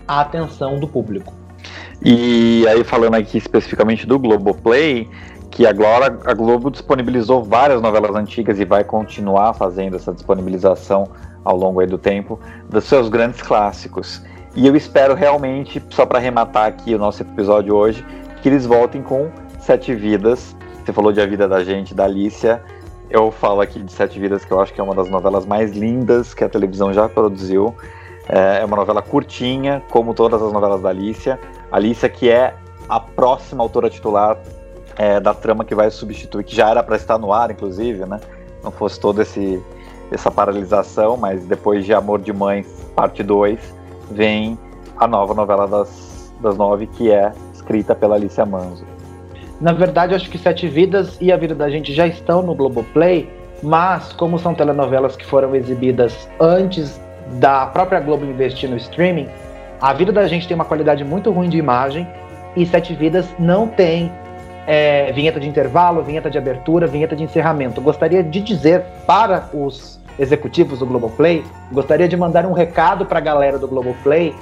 [0.07, 1.34] a atenção do público.
[2.05, 5.09] E aí falando aqui especificamente do Globoplay,
[5.52, 11.08] que agora a Globo disponibilizou várias novelas antigas e vai continuar fazendo essa disponibilização
[11.43, 12.39] ao longo do tempo
[12.70, 14.22] dos seus grandes clássicos.
[14.56, 18.06] E eu espero realmente, só para arrematar aqui o nosso episódio hoje,
[18.41, 19.30] que eles voltem com
[19.60, 20.56] Sete Vidas.
[20.84, 22.62] Você falou de A Vida da Gente, da Alicia.
[23.10, 25.72] Eu falo aqui de Sete Vidas, que eu acho que é uma das novelas mais
[25.72, 27.76] lindas que a televisão já produziu.
[28.28, 31.39] É, é uma novela curtinha, como todas as novelas da Alicia.
[31.72, 32.54] Alicia, que é
[32.88, 34.38] a próxima autora titular
[35.00, 38.20] é, da trama que vai substituir, que já era para estar no ar, inclusive, né?
[38.62, 39.64] Não fosse todo esse
[40.12, 43.60] essa paralisação, mas depois de Amor de Mães, parte 2,
[44.10, 44.58] vem
[44.97, 48.84] a nova novela das, das nove, que é escrita pela Alicia Manso.
[49.62, 53.32] Na verdade, acho que Sete Vidas e A Vida da Gente já estão no Globoplay,
[53.62, 57.00] mas como são telenovelas que foram exibidas antes
[57.34, 59.30] da própria Globo investir no streaming,
[59.80, 62.08] A Vida da Gente tem uma qualidade muito ruim de imagem
[62.56, 64.12] e Sete Vidas não tem
[64.70, 67.82] é, vinheta de intervalo, vinheta de abertura, vinheta de encerramento.
[67.82, 73.22] Gostaria de dizer para os executivos do Globoplay, gostaria de mandar um recado para a
[73.22, 74.36] galera do Globoplay.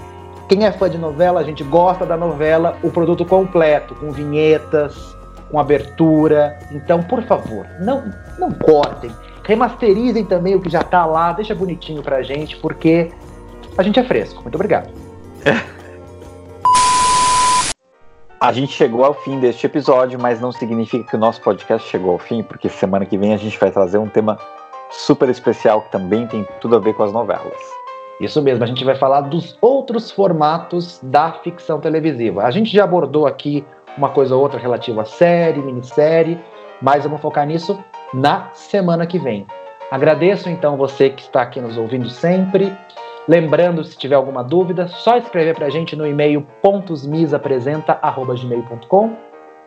[0.49, 5.15] Quem é fã de novela, a gente gosta da novela, o produto completo, com vinhetas,
[5.49, 6.59] com abertura.
[6.71, 9.09] Então, por favor, não, não cortem.
[9.45, 13.11] Remasterizem também o que já está lá, deixa bonitinho pra gente, porque
[13.77, 14.41] a gente é fresco.
[14.41, 14.89] Muito obrigado.
[18.39, 22.11] A gente chegou ao fim deste episódio, mas não significa que o nosso podcast chegou
[22.11, 24.37] ao fim, porque semana que vem a gente vai trazer um tema
[24.91, 27.57] super especial que também tem tudo a ver com as novelas.
[28.21, 32.43] Isso mesmo, a gente vai falar dos outros formatos da ficção televisiva.
[32.43, 33.65] A gente já abordou aqui
[33.97, 36.39] uma coisa ou outra relativa a série, minissérie,
[36.79, 37.83] mas eu vou focar nisso
[38.13, 39.47] na semana que vem.
[39.89, 42.71] Agradeço então você que está aqui nos ouvindo sempre.
[43.27, 49.17] Lembrando, se tiver alguma dúvida, só escrever para a gente no e-mail pontosmisapresenta.gmail.com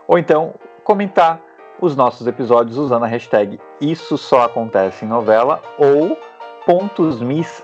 [0.09, 1.43] ou então comentar
[1.81, 6.17] os nossos episódios usando a hashtag Isso Só Acontece em Novela ou
[6.65, 7.63] Pontos Miss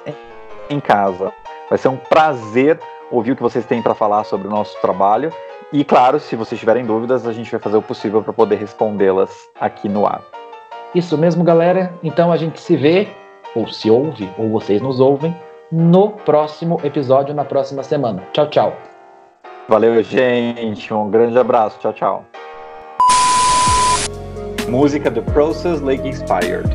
[0.69, 1.33] em Casa.
[1.71, 2.79] Vai ser um prazer
[3.11, 5.33] ouvir o que vocês têm para falar sobre o nosso trabalho.
[5.73, 9.49] E claro, se vocês tiverem dúvidas, a gente vai fazer o possível para poder respondê-las
[9.59, 10.21] aqui no ar.
[10.95, 11.95] Isso mesmo, galera.
[12.03, 13.09] Então a gente se vê,
[13.55, 15.35] ou se ouve, ou vocês nos ouvem,
[15.71, 18.23] no próximo episódio, na próxima semana.
[18.33, 18.77] Tchau, tchau.
[19.69, 20.93] Valeu, gente.
[20.95, 21.79] Um grande abraço.
[21.81, 22.25] Tchau, tchau.
[24.69, 26.69] Música The Process Lake Expired.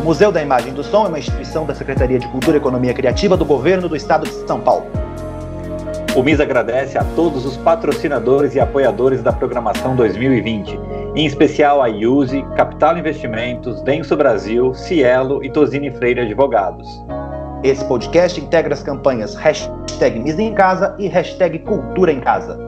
[0.00, 2.60] O Museu da Imagem e do Som é uma instituição da Secretaria de Cultura e
[2.60, 4.86] Economia Criativa do Governo do Estado de São Paulo.
[6.16, 11.88] O MIS agradece a todos os patrocinadores e apoiadores da programação 2020 em especial a
[11.88, 16.86] Use, Capital Investimentos, Denso Brasil, Cielo e Tosini Freire Advogados.
[17.62, 22.58] Esse podcast integra as campanhas hashtag Misa em Casa e hashtag Cultura em Casa.